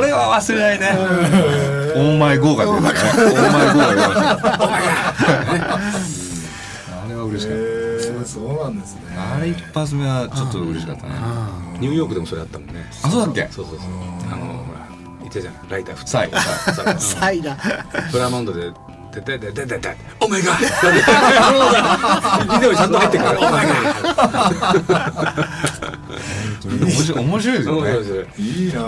[0.00, 0.90] れは忘れないね
[1.94, 1.98] 「Oh.
[1.98, 7.75] My God」が出てたね「Oh my God」が出ましたあれは嬉しかっへえ
[8.46, 11.14] そうなんですねたあれ一発目はちょっと嬉しかったね
[11.80, 12.86] ニューヨークでもそれあったもんね。
[13.02, 13.48] あそうだっけ？
[13.50, 13.88] そうそうそう。
[14.32, 14.86] あのほら
[15.20, 16.10] 言ってたじゃんライター普通。
[16.12, 17.56] サイサイサイダ
[18.10, 18.72] プラモンドで。
[19.14, 20.66] ででででででオメガビ
[22.60, 23.48] デオにちゃんと入ってくるオメガ
[26.66, 28.80] 面白い面白いですよね面白いいいいな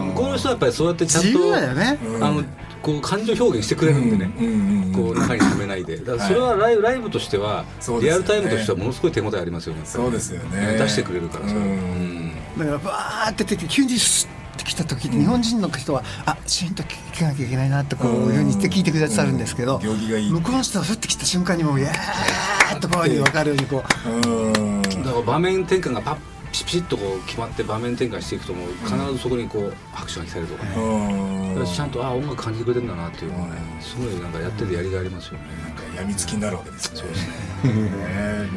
[0.00, 2.42] 向こうの人はやっぱりそうやってちゃん自と由だよねあの
[2.82, 5.96] こう感情表現してくれるんでね、うんうんうんこう中に溜めないで。
[5.96, 7.64] だからそれはライブライブとしては、
[8.02, 9.80] リアルタイムとしてはものすごい手応えありますよね。
[9.84, 10.76] そうですよね。
[10.78, 11.66] 出してくれるからそれうん。
[11.66, 12.32] うん。
[12.58, 19.82] だからバーって出て急にスッて来た時に日本人の人はあシーンと聞かなきゃいけないなってこういうふうにして聞いてくださるんですけどうん。
[19.82, 20.30] 行儀がいい。
[20.30, 24.10] 向こうの人はふって来た瞬間にもうイエーッとこういうふうに分かるようにこう。
[24.10, 24.82] うん。
[24.82, 26.16] だから場面転換がパッ
[26.52, 31.54] ピシピシッとこう決まって場面転換していくともう必ずそこにこう拍手が来たりとかね、うん。
[31.54, 36.98] だからちゃんとあ音楽感じてくれてるんだなっていうのをねすごいなんかやっててやりがいありますよね、なんか病みつきになるわけですね。
[36.98, 37.32] そうですね
[37.72, 38.50] ね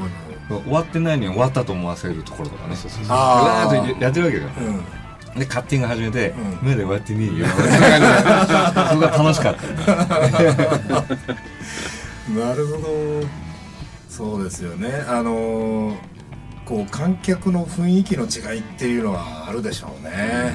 [0.49, 2.75] もう終わってないのに終わったと思わせるところとかね。
[2.75, 4.43] そうそうそうわーっとやってるわけよ
[5.33, 6.29] うんでカッティング始めて
[6.61, 6.69] うん。
[6.69, 7.47] 目で終わってねえよ。
[7.47, 7.61] そこ
[8.99, 9.75] が楽しかったね。
[12.39, 13.27] なるほど。
[14.09, 15.03] そうですよね。
[15.07, 16.14] あのー
[16.65, 20.53] こう観客の雰囲気の違いっていうのはあるでしょうね、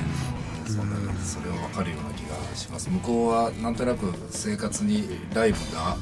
[0.67, 0.91] そん。
[0.91, 2.91] なそれは分かるような気がします。
[2.91, 5.97] 向こうはなんとなく生活にライブが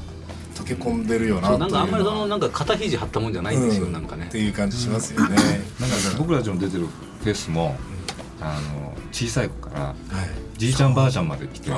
[0.55, 3.93] 溶け込んでるよななんかあんまりそのなんか肩肘張ったもんじゃないんですよ、うん。
[3.93, 4.25] なんかね。
[4.25, 5.35] っていう感じしますよね、
[5.79, 7.77] なんか僕たちの出てるフェスも
[8.41, 9.95] あの小さい子からはい。
[10.57, 11.69] じいちゃんばあちゃんまで来て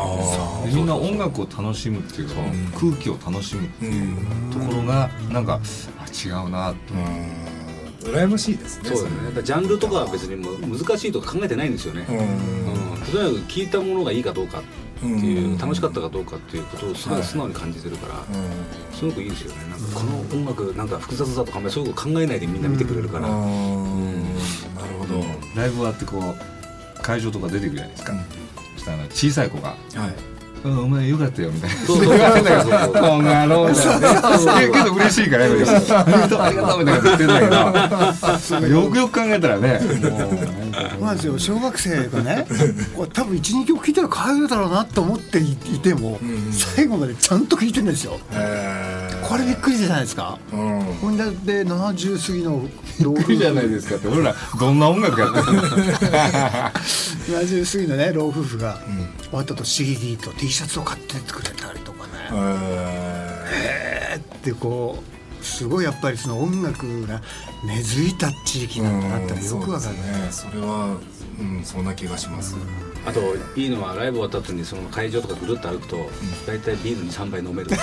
[0.73, 2.41] みんな音楽を楽しむっていうその
[2.79, 4.17] 空気を楽しむっていう
[4.51, 5.59] ところがなんか
[5.99, 7.60] あ違うなとうん
[8.03, 9.23] 羨ましいですねそうだね。
[9.25, 12.17] やっぱジャンルとかは別にもう難しいとか考えてないんですよね、うん。
[12.17, 14.63] うん、とにかく聞いたものがいいかどうかっ
[14.99, 15.57] ていう、うん。
[15.57, 17.23] 楽しかったかどうかっていうことをすごい。
[17.23, 18.23] 素直に感じてるから、
[18.93, 19.57] すごくいいですよね。
[19.69, 24.23] なんかこの音楽なんか複雑だとかあんまりそういうこと考えないでみんな見てくれるから、うん。
[24.75, 25.23] なるほど、
[25.55, 26.35] ライブ終わってこ
[26.97, 28.13] う会場とか出てくるじゃないですか。
[28.75, 29.77] そしたら小さい子がはい
[30.63, 31.75] 「うんお前よかったよ」みたいな。
[31.85, 32.13] そうそう。
[32.13, 32.69] みたいなね
[34.71, 35.69] けど嬉しいからやっぱり。
[36.37, 37.45] ありがとうみたいな言ってんだけ
[38.59, 39.79] どよくよく考えたらね。
[39.81, 39.87] そ
[40.99, 42.45] うなんですよ小学生がね
[43.13, 46.51] 多分12曲聴いたら帰るだろうなと思っていても、ん。
[46.51, 48.19] 最後までちゃんと聴いてるんですよ。
[48.31, 49.00] えー
[49.31, 50.37] これびっくりじゃないですか。
[50.51, 50.81] うん。
[50.95, 52.67] ほんで70過ぎの
[53.01, 54.09] 老びっくりじゃないですかって。
[54.09, 58.77] 俺らどんな音楽やってるの70過ぎのね老夫婦が
[59.29, 62.11] 終わったと CD と T シャツを買ってってくれたりとかね。
[62.33, 65.01] ええーってこ
[65.41, 67.21] うすごいやっぱりその音楽が
[67.65, 69.95] 根付いた地域なんだなってよくわかる。
[69.95, 70.27] ね。
[70.31, 70.97] それは
[71.39, 72.57] うんそんな気がします
[73.03, 76.07] あといいのはライブ終わった後にその会場とかぐるっと歩くと
[76.45, 77.69] 大体ビールに3杯飲める。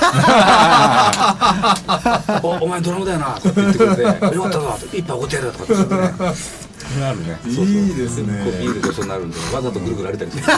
[2.43, 4.03] おお前ドラムだよなとかって言ってくれて
[4.37, 6.13] 「よかったぞ」一杯おごってやるとかって言ってね
[6.95, 7.37] それあるね。
[7.47, 8.45] いいですね。
[8.45, 10.45] こうビールごちそうになるんでわざとぐるぐる歩いたりする。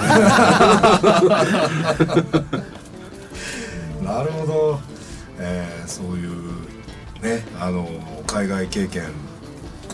[4.05, 4.81] なるほど、
[5.39, 6.31] えーそういう
[7.23, 7.89] ねあの
[8.27, 9.05] 海外経験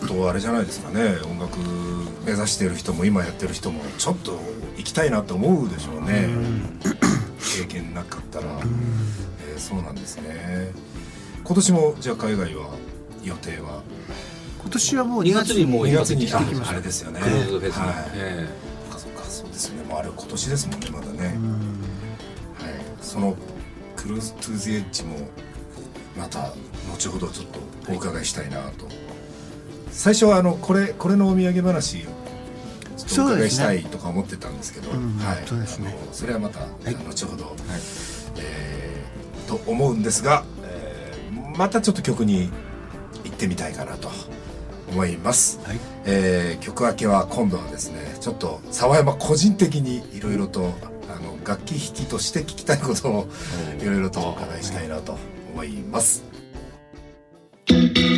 [0.07, 1.17] とあれじゃないですかね。
[1.23, 1.57] 音楽
[2.25, 4.39] 目指してる人も今やってる人もちょっと
[4.77, 6.29] 行きたいなって思うでしょうね。
[7.59, 10.71] 経験なかったら、えーそうなんですね。
[11.43, 12.69] 今年もじゃあ海外は
[13.23, 13.81] 予定は？
[14.61, 17.19] 今年はもう2月にもう2今月にあ行ってきましあれですよね。
[17.21, 17.95] クローズドフェはい。
[18.13, 18.47] え
[18.91, 19.83] そっかそっかそうですよね。
[19.89, 21.35] もうあれ今年ですもんねまだね、はい、
[23.01, 23.35] その
[23.95, 25.29] クルーズ・トゥ・ザ・エッジも
[26.15, 26.53] また
[26.91, 27.59] 後ほどちょっと
[27.91, 28.87] お伺いしたいなと、
[29.91, 32.05] 最初はあのこれこれのお土産話
[33.19, 35.95] お伺いしたいとか思ってたんですけどうんはい、そうですね。
[36.11, 37.55] それはまた、後ほど、
[38.37, 42.51] えーと思うんですが、えーまたちょっと曲に
[43.23, 44.09] 行ってみたいかなと
[44.91, 45.79] 思います、はい。
[46.05, 50.73] えー曲明けは今度はですねちょっと沢山個人的にいろいろと
[51.09, 53.27] あの楽器弾きとして聞きたいことを
[53.81, 55.17] いろいろとお伺いしたいなと
[55.53, 56.23] 思います。「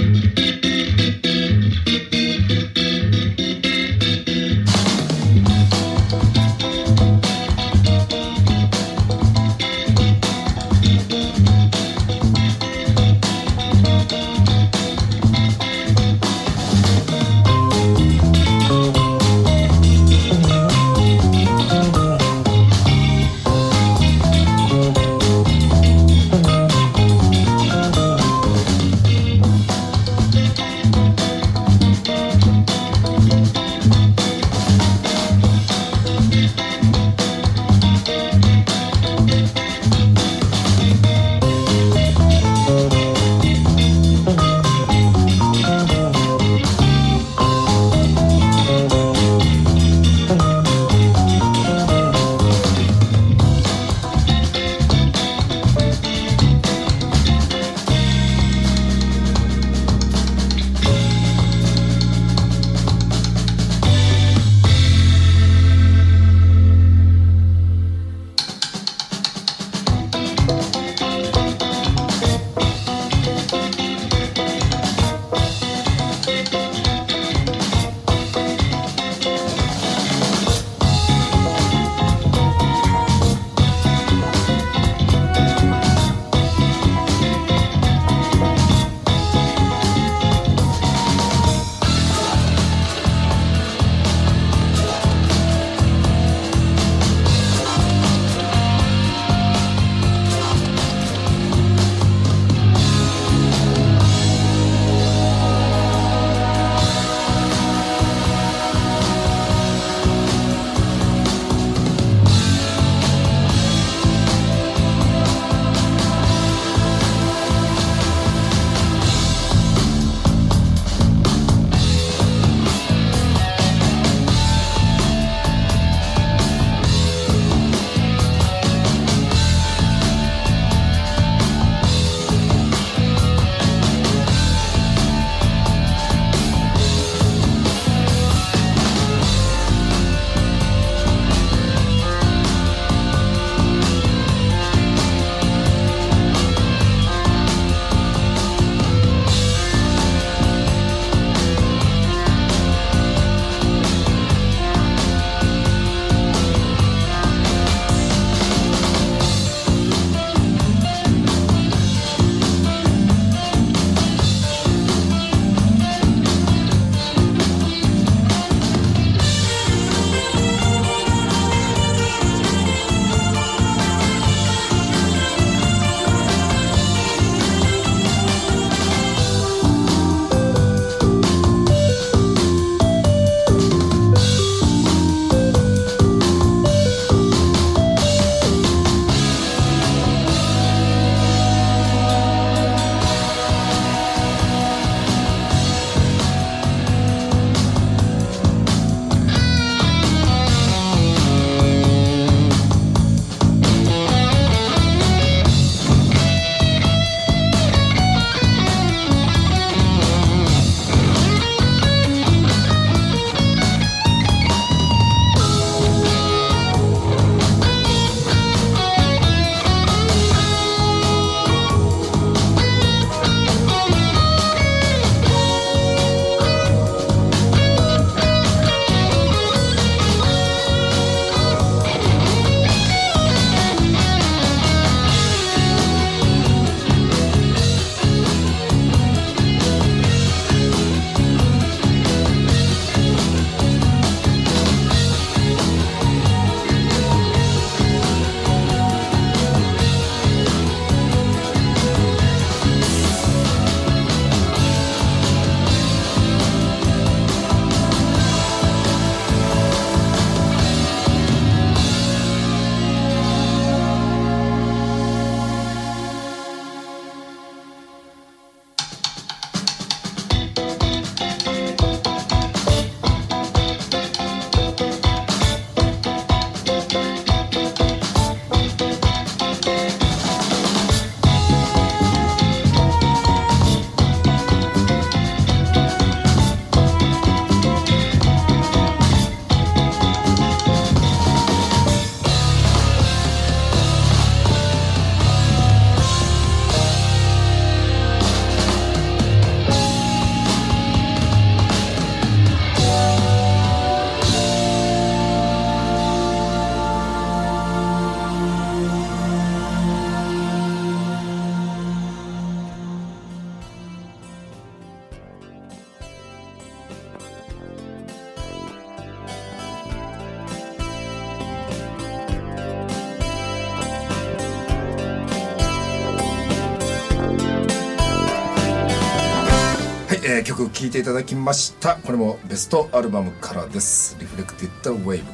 [330.79, 331.95] 聴いていただきました。
[331.95, 335.31] これもベストアルバムからです「リフレクティッド・ウェーブ」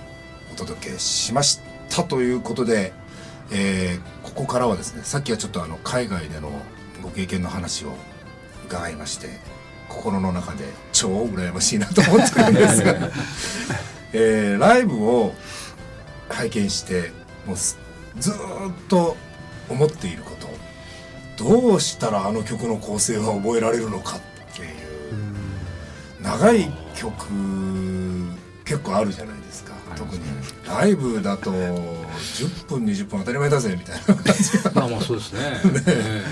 [0.52, 2.04] お届けしました。
[2.04, 2.94] ということで、
[3.52, 6.50] えーここからはですねさっきはちょっとあの海外での
[7.04, 7.94] ご経験の話を
[8.66, 9.40] 伺いまして
[9.88, 12.84] 心の中で超羨ましいなと思ってるんです。
[12.84, 12.94] が、
[14.14, 15.36] えーライブを
[16.28, 17.12] 拝見して
[17.46, 17.78] もうす
[18.18, 19.16] ずーっと
[19.70, 20.36] 思っているこ
[21.38, 24.18] とどうしたらあの曲の構成が覚えられるのか。
[24.18, 24.20] っ
[26.26, 27.16] 長い曲
[28.66, 29.74] 結構あるじゃないですか。
[29.96, 30.22] 特に。
[30.68, 34.16] ライブだと10分20分当たり前だぜみたいな。
[34.16, 35.40] 感じがまあまあそうですね。
[35.88, 36.24] え。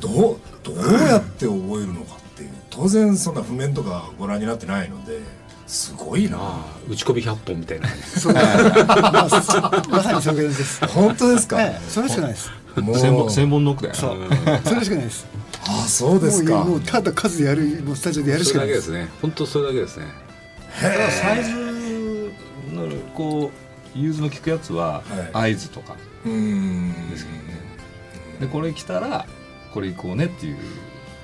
[0.00, 0.76] どうどう
[1.06, 2.50] やって覚えるのかっていう。
[2.70, 5.20] 当然そんな譜面とかご覧になってないので
[5.66, 6.38] すごいな。
[6.88, 7.88] 打ち込み100本みたいな。
[7.88, 8.32] そう
[9.90, 10.86] まさにそういうです。
[10.86, 12.50] 本当ですか、ええ、それしかないです。
[12.76, 13.94] もう千本千本ノックだよ。
[13.94, 14.16] そう、
[14.64, 15.26] それしかないです。
[15.68, 16.56] あそうですか。
[16.58, 18.68] もうもうただ数やるもうスタジオでやるしそかない。
[18.68, 18.90] です。
[18.92, 19.18] れだけですね。
[19.22, 20.06] 本当それだけですね。
[20.82, 21.50] だからサイズ
[22.72, 23.50] のこ
[23.94, 25.02] う融通の効くやつは
[25.32, 25.52] はい。
[25.54, 25.94] 合図とか。
[25.94, 26.30] で
[27.16, 27.56] すけどね。
[28.40, 29.26] でこれ来たら
[29.72, 30.56] これ行こうねっていう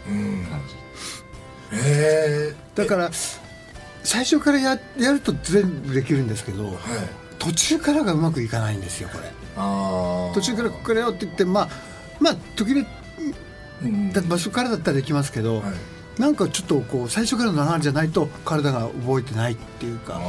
[0.09, 0.45] うん。
[0.47, 0.75] 感じ
[1.87, 2.55] え。
[2.75, 3.11] だから
[4.03, 6.79] 最初からややると全部できるんですけど、ー、はい。
[7.39, 9.31] 途中からがうまくいかないんですよこれ。
[10.35, 11.69] 途中からここからよって言ってまあ
[12.21, 12.87] まあ時々
[13.85, 14.13] うん。
[14.13, 15.73] だ場所からだったらできますけど、はい。
[16.19, 20.21] なんかちょっとこう最初からの流れじゃないと体が覚えてないっていうか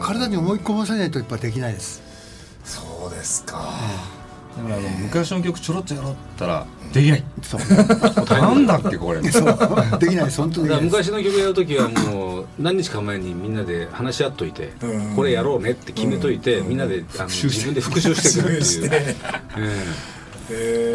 [0.00, 2.02] 体に思い込ませないとやっぱできないです。
[2.64, 3.70] そうですか、
[4.56, 7.24] だからあの昔の曲ちょろっとやろうって言ったらできない。
[7.42, 7.60] そう。
[8.40, 9.22] なんだっけこれ。
[9.30, 9.98] そう。
[9.98, 10.40] できないです。
[10.40, 15.16] 本当だに昔の曲やるときはもう何日か前にみんなで話し合っといてうん。
[15.16, 18.90] これやろうねって決めといてみんなであの自分で復習していくっていう。
[18.92, 19.16] え
[19.58, 19.84] え
[20.16, 20.19] え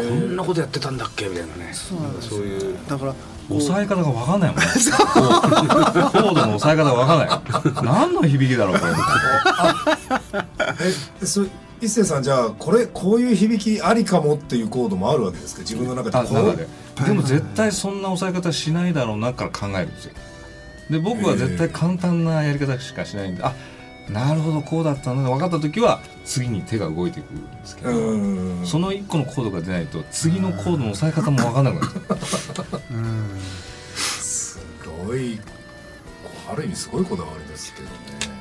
[0.08, 1.26] こんなことやってたんだっけ？
[1.26, 1.70] みたいなね。
[1.72, 2.76] そうなんですそういう。
[2.88, 3.14] だから
[3.48, 4.64] 押さえ方が分かんないもんね。
[4.66, 7.84] コードの押さえ方が分かんない。
[7.84, 8.92] 何の響きだろうこれ。
[11.22, 11.44] えそ
[11.80, 15.60] 一星さんじゃあこれこういう響きありかもっていうコードもあるわけですか？
[15.60, 16.18] 自分の中で。
[16.34, 16.66] 中で。
[17.06, 20.12] でも絶対そんな押さえ方しないだろうなから考えるんですよ。
[20.90, 23.42] で僕は絶対簡単なやり方しかしないんで。
[23.42, 23.52] あ
[24.10, 28.66] なるほどこうだったんだ分かった時は次に手が動いていくんですけど、うん。
[28.66, 31.90] その1個のコードが出ないと次のコードの押さえ方も分かんなくなる
[32.90, 32.94] う。
[32.94, 33.40] ん。
[33.96, 34.60] す
[35.06, 35.40] ごい
[36.48, 38.36] ある意味すごいこだわりですけどね。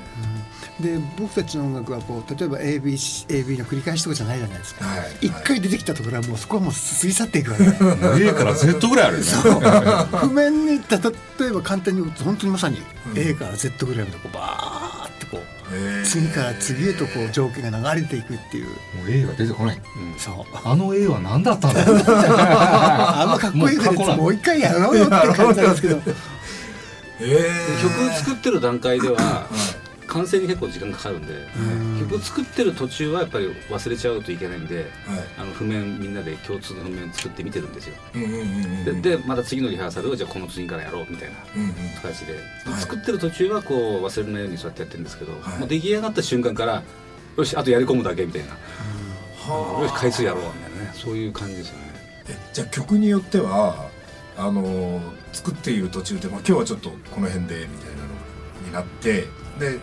[0.80, 5.28] で僕たちの音楽はこう例えば ABC, AB の繰り返しとかじゃないじゃないですか、はい。
[5.28, 9.30] 一回出てきたところはもうそこはもう過ぎ去っていくわけで A から Z ぐらいあるよね
[10.18, 11.14] 譜面にた例
[11.48, 12.80] えば簡単に言うと本当にまさに
[13.16, 14.85] A から Z ぐらいまでこうバー
[15.26, 18.68] ってこう次から次へとこう条件が流れていくっていう。
[18.68, 18.74] も
[19.08, 19.82] う A が出てこない。
[20.18, 20.58] そう。
[20.64, 21.82] あの A は何だったんだ
[23.22, 26.02] あんまかっこいいからもう一回やろうよって感じなんですけど。
[27.22, 27.40] え
[27.82, 29.48] 曲作ってる段階では
[30.16, 32.00] 完成に結構時間かかるんでん。
[32.00, 34.88] 曲作ってる途中はやっぱり忘れちゃうといけないんではい。
[35.40, 37.96] あの譜面みんなで共通の譜面作って見てるんですよ。
[38.86, 41.36] ででまた次のリハーサルをじゃあこの次からやろうみたいな
[42.02, 42.34] 形で、
[42.66, 42.82] はい。
[42.82, 45.34] 作ってる途中はこう忘れないようにそうやってやってるんですけど、
[45.68, 46.82] 出来上がった瞬間から
[47.38, 49.84] よしあとやり込むだけみたいな、はあ。
[49.84, 50.92] よし回数やろうみたいなね。
[50.94, 51.82] そういう感じですよね。
[52.30, 53.90] えじゃあ曲によっては
[54.38, 58.08] あのー作っている途中で、まあ、今日はちょっとこの辺でみたいなの
[58.66, 59.26] になって
[59.60, 59.80] で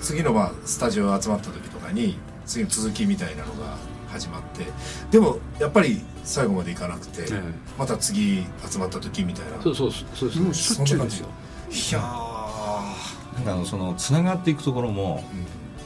[0.00, 3.76] 次のまあスタジオ集まった時とかに次の続きみたいなのが
[4.08, 4.66] 始まって
[5.10, 7.42] でもやっぱり最後までいかなくて、ええ。
[7.78, 9.62] また次集まった時みたいな。
[9.62, 10.44] そうそうそうですね。
[10.44, 11.28] もうしょっちゅうですよ。
[11.70, 13.34] いやー。
[13.36, 15.24] なんかあのそのつながっていくところも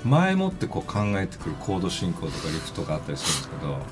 [0.04, 3.82] 前もってこう考えてくるコード進行とかリフとかあったりするんですけどはい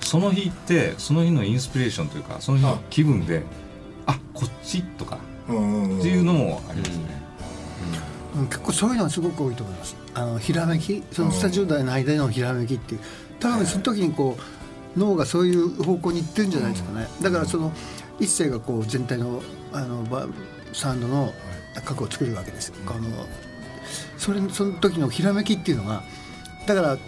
[0.00, 3.42] その日ってその日のインスピレーションというかその日の気分で
[4.06, 7.04] あこっちとかうんうんうんっていうのもありますね。
[7.16, 7.21] うん
[8.34, 9.96] 結構そういうのはすごく多いと思います。
[10.14, 13.00] あのひらめきそのスタジオ内の間でのひらめきっていう。
[13.40, 14.36] 多分その時にこ
[14.96, 17.08] う脳がそういう方向に行ってるんじゃないですかね。
[17.20, 17.72] だからその
[18.20, 20.26] 一世がこう全体のあのバ
[20.72, 21.32] サウンドの
[21.84, 22.68] 核を作るわけです。
[22.68, 23.08] よ、あの
[24.16, 26.02] それその時のひらめきっていうのが
[26.66, 26.98] だから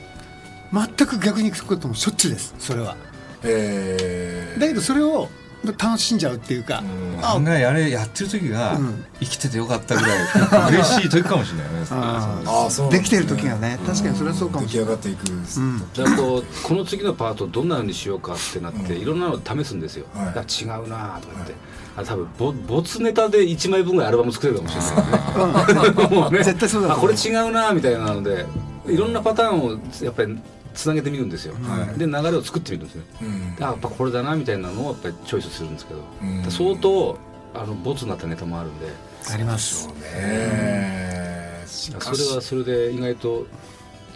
[0.73, 2.55] 全く逆に行くこともしょっちゅうです。
[2.59, 2.97] それは。
[3.43, 4.61] えー。
[4.61, 5.29] だけどそれを
[5.73, 7.25] 楽しんじゃうっていうか、うん。
[7.25, 9.05] あ案外あれやってる時がうん。
[9.21, 11.81] 生きててよかったぐらい嬉しい時かもしれないね。
[11.81, 14.97] ですねできてる時がね確かにそれはそうかも出しれない。
[14.97, 20.65] 来上がっていく、うこうこの次のパートどんなふうにしようかってなって、うんいろんなのを試すんですよ、はい。
[20.65, 21.55] 違うなとか言って、
[21.97, 26.45] あ多分ボボツネタで1枚分ぐらいアルバム作れるかもしれないね。
[26.45, 28.47] 絶対そうだとあこれ違うなみたいなので
[28.87, 29.71] いろんなパターンを
[30.03, 30.39] やっぱり
[30.75, 31.99] つなげてみるんですよ、はい。
[31.99, 33.25] で流れを作ってみるんですねう
[33.61, 33.65] ん。
[33.65, 36.51] あやっぱこれだなみたいなのをやっぱりチョイスするんですけど、うん。
[36.51, 37.19] 相当
[37.55, 38.89] あのボツになったネタもあるんで。
[39.33, 39.89] あります。
[39.89, 41.63] ね。
[41.67, 43.47] しそかしれはそれで意外と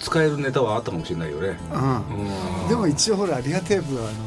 [0.00, 1.58] 使えるネタはあったかもしれないよね。
[1.72, 2.62] うん。
[2.62, 2.68] うん。
[2.68, 4.18] でも一応ほらリアテープはあの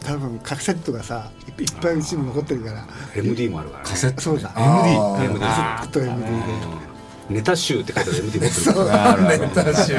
[0.00, 2.86] 多分カセットがさいいっぱいうちにも残ってるから。
[3.14, 3.90] MD もあるからね。
[3.90, 4.52] カセットそうだ。
[4.54, 5.24] あー。
[5.24, 5.84] MD ずー。
[5.84, 6.28] っと MD で。
[7.30, 7.36] うん。
[7.36, 8.74] ネタ集って書いてある MD 持ってる。
[8.74, 9.38] から。
[9.38, 9.94] ネタ集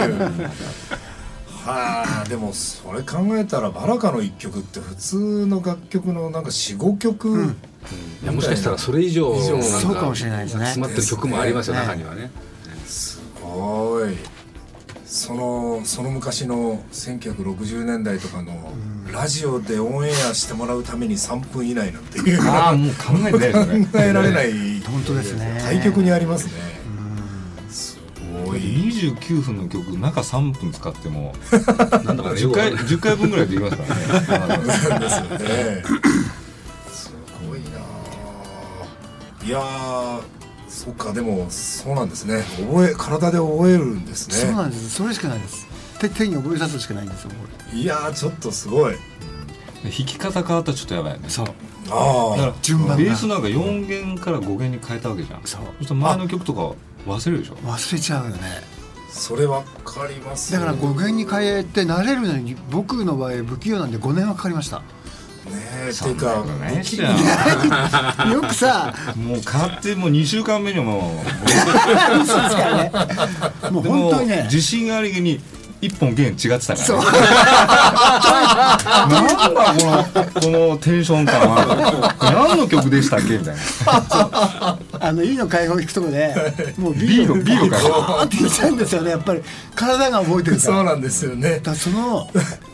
[1.70, 7.56] はあでもそれ考えたらバラカの一曲って普通の楽曲のなんか45曲、
[8.24, 10.66] いやもしかしたらそれ以上なんそうかもしれないですね。
[10.66, 12.32] 詰まってる曲もありますよね中にはね。
[12.86, 14.16] すごい。
[15.06, 18.72] そのその昔の1960年代とかの
[19.12, 22.42] ラジオでオンエアしてもらうために3分以内なんていう。
[22.44, 24.80] ああもう考えられない。
[24.82, 25.60] 本当ですね。
[25.64, 26.52] 対局にありますね。
[26.52, 26.79] す
[28.50, 28.60] ごい。
[28.60, 34.64] 29分の曲中3分使っても なんだかね10回10回分ぐらいできますからね。
[34.74, 35.84] すよね
[36.92, 37.14] す
[37.48, 42.44] ごいなあいやーそっかでもそうなんですね。
[42.58, 44.36] 覚え体で覚えるんですね。
[44.36, 44.92] そうなんです。
[44.92, 45.68] それしかないです。
[46.00, 47.36] 手手に覚えさすしかないんですよこ
[47.76, 48.96] いやーちょっとすごい。
[49.84, 51.24] 弾き方変わったらちょっとやばいよね。
[51.26, 51.48] れそう。
[51.90, 52.96] ああだから順番が。
[52.98, 55.42] ベースなんか4弦から5弦に変えたわけじゃん。
[55.44, 55.62] そう。
[55.80, 56.76] そしたら前の曲とか
[57.18, 57.56] 忘れるでしょ？
[57.66, 58.40] 忘れちゃうよね。
[59.12, 60.52] それわかります。
[60.54, 64.80] だから語源に変えて慣れるのに僕の場合不器用なんで5年はかかりました。
[64.80, 64.84] ね
[65.88, 67.10] えっていうかねじゃ
[68.32, 68.42] よ。
[68.48, 72.22] くさんもう買ってもう2週間目にはもう。
[72.22, 72.92] 嘘ですからね。
[73.72, 74.44] もう本当にね。
[74.44, 75.40] 自信ありげに
[75.82, 76.98] 一本弦違ってたから、ね、そう。
[76.98, 77.04] な
[79.22, 82.16] んだこのこのテンション感は。
[82.22, 83.38] 何の曲でしたっけ？
[83.38, 83.62] みたいな。
[85.00, 86.36] あの E の解放弾くとこで
[86.78, 89.42] もう B の B の解放あーって言っちゃうんですよねやっぱり。
[89.76, 90.74] 体が覚えてるから。
[90.76, 91.60] そうなんですよね。
[91.60, 92.18] だその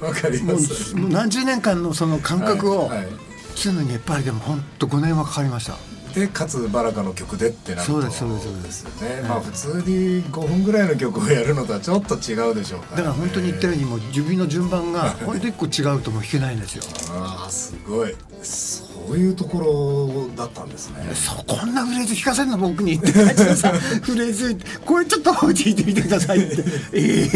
[0.01, 0.93] わかりもます。
[0.93, 3.07] うもう何十年間のその感覚をはいはい。
[3.55, 5.77] つのにやっぱりでも本当5年はかかりました
[6.15, 8.81] でかつバラカの曲でってなるとそうですそうですそうです。
[9.03, 16.83] よね、まあ普通に5分ぐらいの曲をやるのとはちょっと違うでしょうから、だから本当に言ったようにもう指の順番が本当一個違うともう弾けないんですよ。
[17.11, 18.15] ああすごい。
[18.41, 21.13] そういうところだったんですね。
[21.13, 23.69] そうこんなフレーズ弾かせるの僕にって感じでさ
[24.01, 26.63] フレーズこれちょっと弾いてみてくださいって。
[26.93, 27.27] え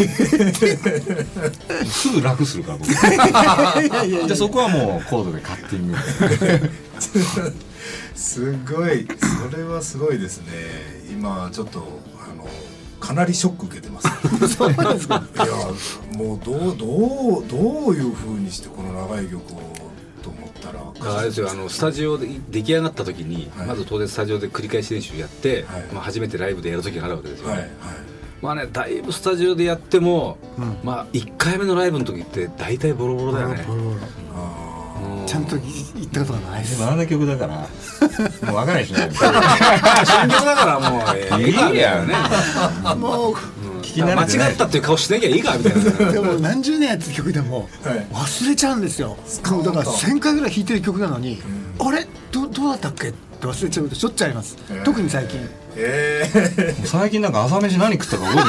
[1.84, 2.90] すぐ楽するから僕。
[2.90, 4.26] えいやいやいや。
[4.26, 5.96] じゃあそこはもうコードでカッティング
[8.14, 9.06] すごい。
[9.50, 10.52] それはすごいですね。
[11.10, 11.80] 今ちょっと
[12.22, 12.46] あの
[12.98, 14.08] かなりショック受けてます。
[14.56, 15.22] そうですか。
[15.36, 15.46] いや
[16.16, 19.80] もうどうどうどういう風にしてこの長い曲を
[20.22, 20.74] と思ったら。
[20.74, 21.50] だからあれですよ。
[21.50, 23.66] あのスタジオで出来上がった時に、はい。
[23.68, 25.84] まず当然スタジオで繰り返し練習やって、はい。
[25.92, 27.70] まあ、初めてライブでやる時があるわけですよ、はいはい。
[28.42, 30.38] まあねだいぶスタジオでやっても、
[30.82, 33.96] まあ1回目のライブの時って大体ボロボロだよね、うん
[35.30, 35.64] ちゃんと言
[36.04, 36.78] ったことがないです。
[36.78, 39.08] でもあんな曲だから もう分かんないしね。
[39.12, 39.24] 新曲
[40.44, 42.14] だからもう、え ーいいやね、
[42.96, 43.34] も
[43.80, 46.10] 聞き慣れてない間違ったっていう顔しなきゃいいかみたいな。
[46.10, 48.06] うでも何十年やってる曲でもはい。
[48.12, 49.16] 忘れちゃうんですよ。
[49.50, 51.40] もうだから1000回ぐらい弾いてる曲なのに、
[51.78, 52.08] あれ？
[52.32, 53.08] どどうだったっけ？
[53.10, 54.82] って忘れちゃうとしょっちゅうあります、えー。
[54.82, 55.38] 特に最近。
[55.76, 58.48] ええもう最近なんか朝飯何食ったか覚えて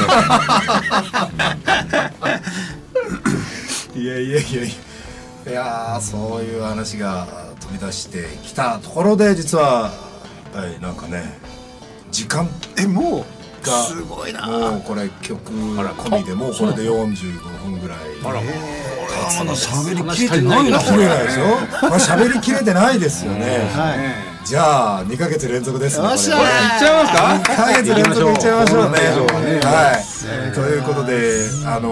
[3.96, 4.02] ない。
[4.02, 4.74] いやいやいやいや
[5.48, 7.28] いやーそういう話が
[7.60, 9.92] 飛び出してきたところで実は
[10.54, 11.24] やっぱりなんかね
[12.12, 13.26] 時間えも
[13.64, 14.48] うがすごいな。
[14.48, 17.98] もうこれ曲込みでもうこれで45分ぐらい。
[18.24, 21.44] あらまだ喋りきれてないな切れないでしょ
[21.80, 23.70] これ喋りきれてないですよね。
[23.74, 23.96] は
[24.44, 28.90] いじゃあ2ヶ月連続ですねよっしゃこれーいっちゃいますか？2ヶ月連続いっちゃいましょう。
[28.90, 30.54] ねはい。
[30.56, 31.90] ということであの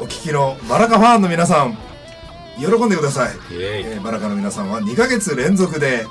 [0.00, 1.78] お聞きのバラカファンの皆さん
[2.58, 3.36] 喜んでください。
[3.52, 6.06] えーバラカの皆さんは2ヶ月連続で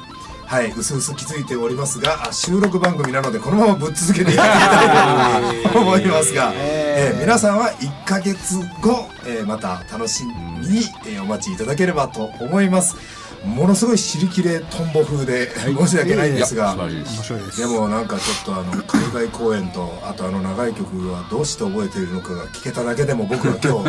[0.46, 7.20] はい、うすうす気づいておりますがあ収録番組なのでこのままぶっ続けてやっていきたいと思いますが、えー。
[7.20, 10.32] 皆さんは1ヶ月後、えーまた楽しみ
[10.68, 12.96] に、えーお待ちいただければと思います
[13.48, 17.16] ものすごい尻切れトンボ風で申し訳ないんですが、です。
[17.16, 17.60] 面白いです。
[17.62, 23.84] でもなんかちょっとあの海外公演とあとあの長い曲はどうして覚えているのかが聞けただけでも僕は今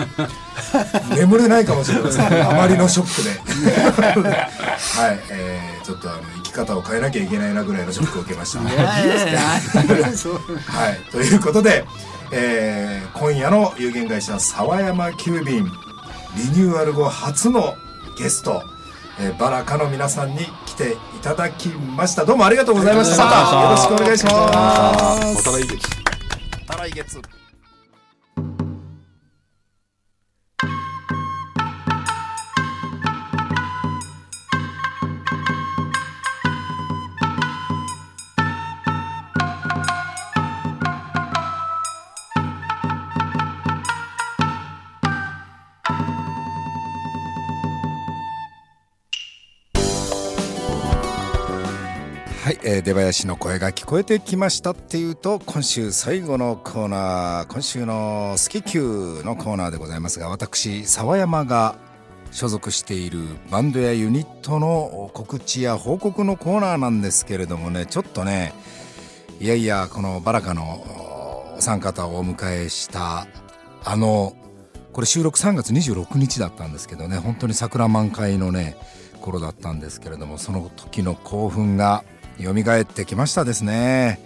[1.10, 2.48] 日 眠れないかもしれません。
[2.48, 3.30] あまりのショックで。
[4.30, 8.58] はい、えーちょっとあの生き方を変えなきゃいけないなぐらいのショックを受けました。
[8.60, 8.68] は
[10.90, 11.00] い。
[11.10, 11.86] ということで、
[12.30, 15.64] えー今夜の有限会社沢山急便
[16.36, 17.74] リニューアル後初の
[18.18, 18.62] ゲスト
[19.20, 22.24] えーバラカの皆さんに来ていただきました。
[22.24, 23.24] どうもありがとうございました。
[23.24, 23.62] また。
[23.62, 25.36] よろしくお願いします。
[25.36, 25.88] また来月
[26.68, 27.37] また来月
[52.78, 61.76] えー、出囃子の声が聞こえてきましたっていうと今週最後のコーナー今週の「好き Q」のコーナーでございますが私沢山が
[62.30, 63.18] 所属している
[63.50, 68.54] バンドやユニットの告知や報告のコーナーなんですけれどもねちょっとね
[69.40, 73.26] いやいやこのバラカのお三方をお迎えした
[73.84, 74.36] あの
[74.92, 78.76] これ収録3月26日だったんですけどね本当に桜満開のね
[79.20, 82.04] 頃だったんですけれどもその時の興奮が
[82.42, 84.20] 蘇ってきましたですね。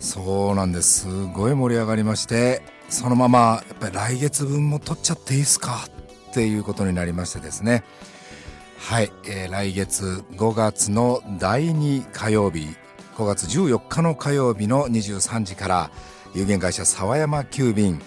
[0.00, 1.02] そうなんです。
[1.02, 5.88] すごい盛り上がりましてそのままやっぱり来月分も取っちゃっていいですか？
[6.30, 7.84] っていうことになりましてですね。
[8.78, 12.68] はい、えー、来月5月の第2火曜日
[13.16, 15.90] 5月14日の火曜日の23時から
[16.34, 18.00] 有限会社沢山急便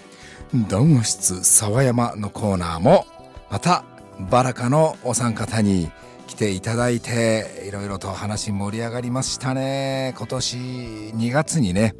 [0.53, 3.05] 談話室沢山のコーナーも
[3.49, 3.83] また
[4.29, 5.91] バラカのお三方に
[6.31, 10.13] 来ていただいていろいろと話盛り上がりましたね。
[10.17, 11.93] 今年2月にね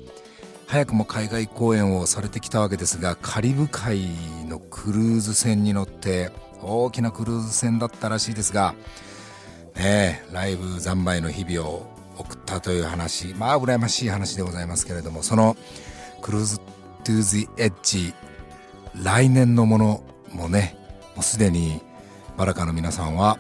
[0.68, 4.08] 早くも海外公演をされてきたわけですがカリブ海
[4.48, 8.74] のクルーズ船に乗って大きなクルーズ船だったらしいですが
[9.76, 15.58] ねライブ三昧の日々を送ったという話まあ羨ましい話でございますけれどもその
[16.22, 18.14] クルーズ・トゥ・ーズ・エッジ
[19.04, 20.78] 来年のものもね
[21.16, 21.82] もうすでに
[22.38, 23.38] バラカの皆さんは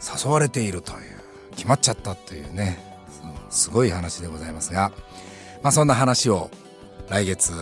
[0.00, 0.98] 誘われているという
[1.56, 2.78] 決まっちゃったというね
[3.50, 4.92] すごい話でございますが、
[5.62, 6.50] まあ、そんな話を
[7.08, 7.52] 来月、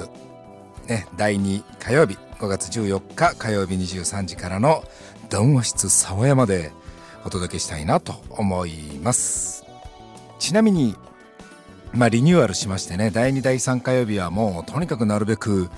[0.86, 4.84] ね、第2火曜日5月14日火曜日23時からの
[5.30, 6.70] 談話室沢山で
[7.24, 9.64] お届けしたいなと思います。
[10.39, 10.95] ちなみに
[11.93, 15.68] まあリニューアルしましてね第2第3火曜日はもうとにかくなるべく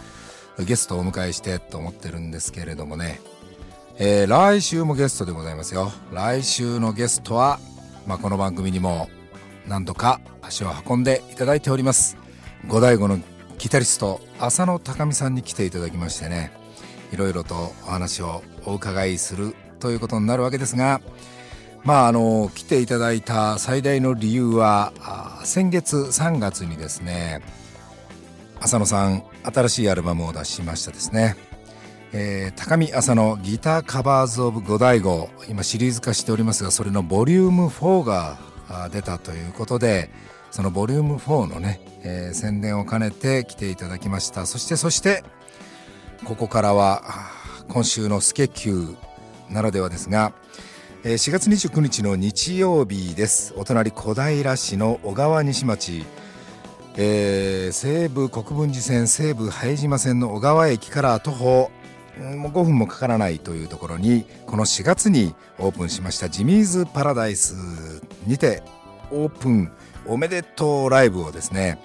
[0.59, 3.21] ゲストをお迎えしてと思ってるんですけれどもね
[4.03, 5.93] えー、来週もゲストでございますよ。
[6.11, 7.61] 来週のゲストは、
[8.07, 9.11] まあ、この番組にも
[9.69, 12.17] 何度か足を運んでいただいております。
[12.67, 13.19] 五醍醐の
[13.59, 16.51] ギタリスト浅野高美さんに来ていただきましてね。
[17.13, 21.01] いろいろとお話をお伺いするということになるわけですが
[21.85, 24.93] まああの来ていただいた最大の理由は
[25.45, 27.43] 先月3月にですね
[28.61, 31.50] 浅野さん新しいアルバムを出しましたですね。
[32.13, 38.39] えー、高見朝のギターカバーズ・オブ・五大悟今シリーズ化しておりますがそれのボリューム4が
[38.91, 40.11] 出たということで
[40.51, 44.47] そのボリューム4のね、えー、宣伝を兼ねて来ていただきました。
[44.47, 45.23] そしてそして
[46.25, 47.03] ここからは
[47.69, 50.33] 今週のスケキューならではですが
[51.05, 53.55] 4月29日の日曜日です。
[53.57, 56.05] お隣小平市の小川西町。
[56.97, 61.71] えー、西武国分寺線西武拝島線の小川駅から徒歩
[62.21, 67.55] もう5分もかからないというところにこの4月にオープンしましたジミーズパラダイス
[68.27, 68.63] にて
[69.11, 69.73] オープン
[70.07, 71.79] おめでとうライブをですね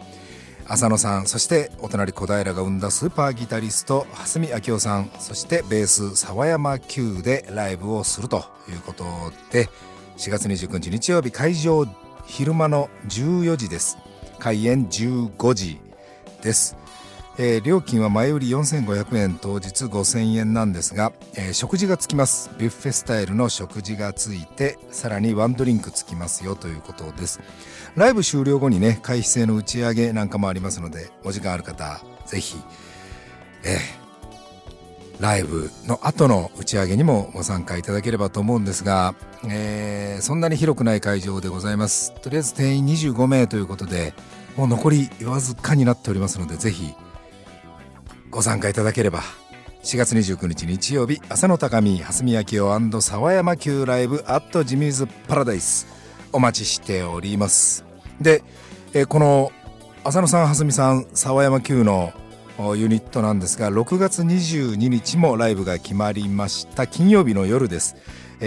[0.68, 9.06] 浅野さんそしてお隣小平が生んだスーパーギタリスト蓮見明夫さんそしてベース沢山 Q でライブをするということ
[9.52, 9.70] で
[10.18, 11.86] 4月29日日曜日会場
[12.26, 13.98] 昼間の14時です。
[14.40, 15.80] 開演15時
[16.42, 16.76] です。
[17.38, 22.50] えー、料金は前売り4500円当日5000円なんですが、えー、食事がつきます。
[22.58, 27.42] ビュッフェスタイルの食事がついてさらにワンドリンクつきますよということです。
[27.96, 32.58] ライブ終了後にね会費制の打ち上げなんかもありますのでお時間ある方ぜひ、
[33.64, 39.14] えー、ライブの後の打ち上げにもご参加いただければと思うんですが、
[39.48, 42.14] えー、そんなに広くない会場でございます。
[42.22, 44.14] とりあえず定員25名ということで
[44.56, 46.94] もう残りわずかになっておりますのでぜひ
[48.30, 49.22] ご参加いただければ
[49.84, 55.88] 4月29日日曜日朝の高見蓮見明夫沢山級ライブアットジミーズパラダイス
[56.32, 57.86] お待ちしております。
[58.20, 58.44] で、
[58.94, 59.52] えこの
[60.04, 62.14] 浅野さん蓮見さん沢山級の
[62.76, 66.88] ユニットなんですが6月22日もライブが決まりました。
[66.88, 67.96] 金曜日の夜です。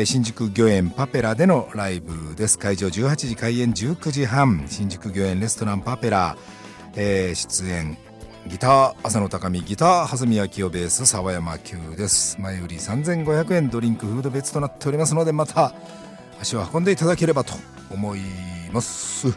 [0.05, 2.59] 新宿御苑パペラでのライブです。
[2.59, 4.65] 会場18時開演19時半。
[4.69, 6.37] 新宿御苑レストランパペラ、
[6.95, 7.97] えー、出演
[8.49, 12.41] ギター浅野高見ギター蓮見明夫ベース沢山級です。
[12.41, 15.75] 前売り3500円ドリンクフード別となっておりますのでまた
[16.41, 17.53] 足を運んでいただければと
[17.91, 18.21] 思い
[18.73, 19.37] ます。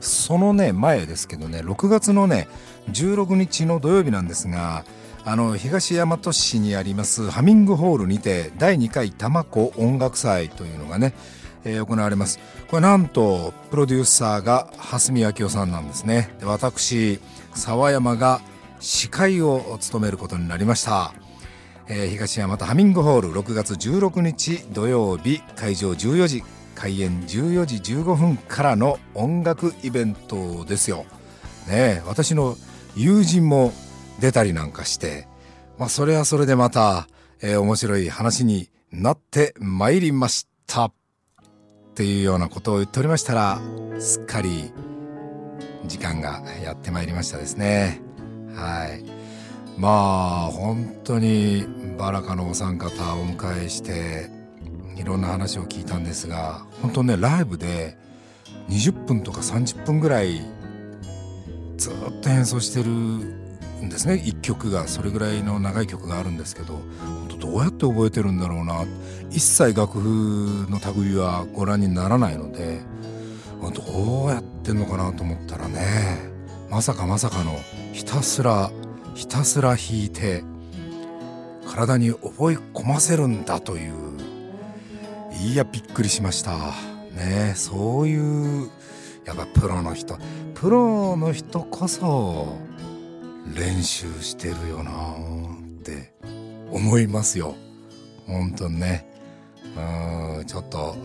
[0.00, 2.48] そのね前ですけどね6月のね
[2.90, 4.84] 16日の土曜日なんですが
[5.24, 11.14] あの東大和市にありますハミングホールにて第2回多摩湖音楽祭というのがね、
[11.64, 12.40] えー、行われます。
[12.70, 16.32] これなんとプロデューサーが蓮見明夫さんなんですね。
[16.38, 17.18] で私
[17.52, 18.40] 沢山が
[18.78, 21.12] 司会を務めることになりました、
[21.88, 26.44] えー、東山とハミングホール6月16日土曜日会場14時
[26.76, 31.06] 開演14時15分からの音楽イベントですよ。
[31.66, 32.56] ね私の
[32.94, 33.72] 友人も
[34.20, 35.26] 出たりなんかして、
[35.76, 37.08] まあ、それはそれでまた、
[37.42, 40.99] えー、面白い話になってまいりました。
[42.00, 43.60] っていうようなことを言っておりましたら
[43.98, 44.72] すっかり
[45.84, 48.00] 時間がやってまいりましたですね。
[48.54, 49.04] はい。
[49.78, 51.66] まあ本当に
[51.98, 54.30] バラカのお三方をお迎えして
[54.96, 57.98] いろんな話を聞いたんですが本当ねライブで
[58.70, 60.40] 20分とか30分ぐらい
[61.76, 63.39] ずっと演奏してる
[63.82, 64.14] んですね。
[64.14, 66.80] 1曲がそれぐらいの長い曲があるんですけど
[67.38, 68.84] どうやって覚えてるんだろうな。
[69.30, 72.80] 一切楽譜の類はご覧にならないので
[73.60, 76.30] どうやってんのかなと思ったらね
[76.70, 77.58] まさかまさかの
[77.92, 78.70] ひたすら
[79.14, 80.42] ひたすら弾いて
[81.68, 84.10] 体に覚え込ませるんだという。
[85.42, 86.56] いやびっくりしました。
[87.14, 88.70] ねそういう
[89.24, 90.18] やっぱプロの人。
[90.54, 92.58] プロの人こそ
[93.54, 96.12] 練習してるよなって
[96.70, 97.54] 思いますよ。
[98.26, 99.06] 本当にね。
[99.76, 100.96] うんちょっと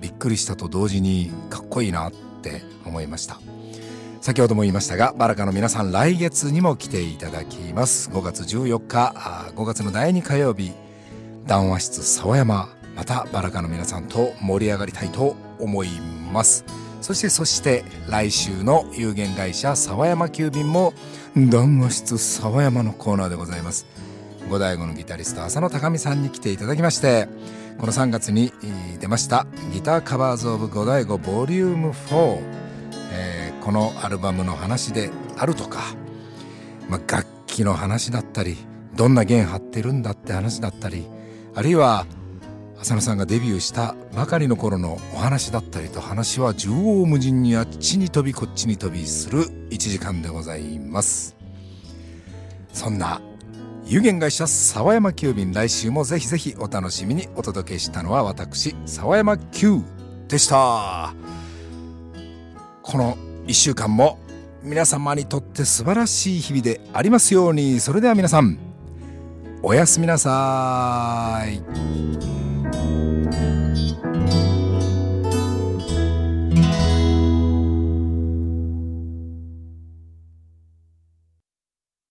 [0.00, 2.12] びっくりしたと同時にかっこいいなっ
[2.42, 3.40] て思いました。
[4.20, 8.08] 先ほども言いましたがバラカの皆さん来月にも来ていただきます。
[8.10, 9.14] 5月14日
[9.56, 10.72] 5月の第2火曜日
[11.46, 15.88] 談話室沢山またバラカの皆さんと盛り上がりたいと思い
[16.32, 16.64] ます。
[17.00, 20.94] そしてそして来週の有限会社沢山急便も
[21.36, 23.86] 談話室沢山のコーナーでございます。
[24.50, 27.28] 五醍醐のギタリスト浅野高美さんに来ていただきまして
[27.78, 28.52] この3月に
[29.00, 32.38] 出ましたギターカバーズオブ五醍醐ボリューム4、
[33.12, 35.80] えー、このアルバムの話であるとか、
[36.90, 38.56] まあ、楽器の話だったり
[38.94, 41.06] どんな弦張ってるんだって話だったり
[41.54, 42.06] あるいは
[42.82, 51.36] 浅野さんがデビューしたばかりの頃のお話だったりと話は縦横無尽にあっちに飛びこっちに飛びする1時間でございます。
[52.72, 53.22] そんな
[53.84, 59.78] 有限会社沢山急便来週もぜひぜひお楽しみにお届けしたのは私沢山急
[60.26, 61.14] でした。
[62.82, 63.16] この
[63.46, 64.18] 1週間も
[64.64, 67.78] 皆様にとって素晴らしい日々でありますように。
[67.78, 68.58] それでは皆さん
[69.62, 72.31] おやすみなさい。
[73.32, 73.61] Thank you.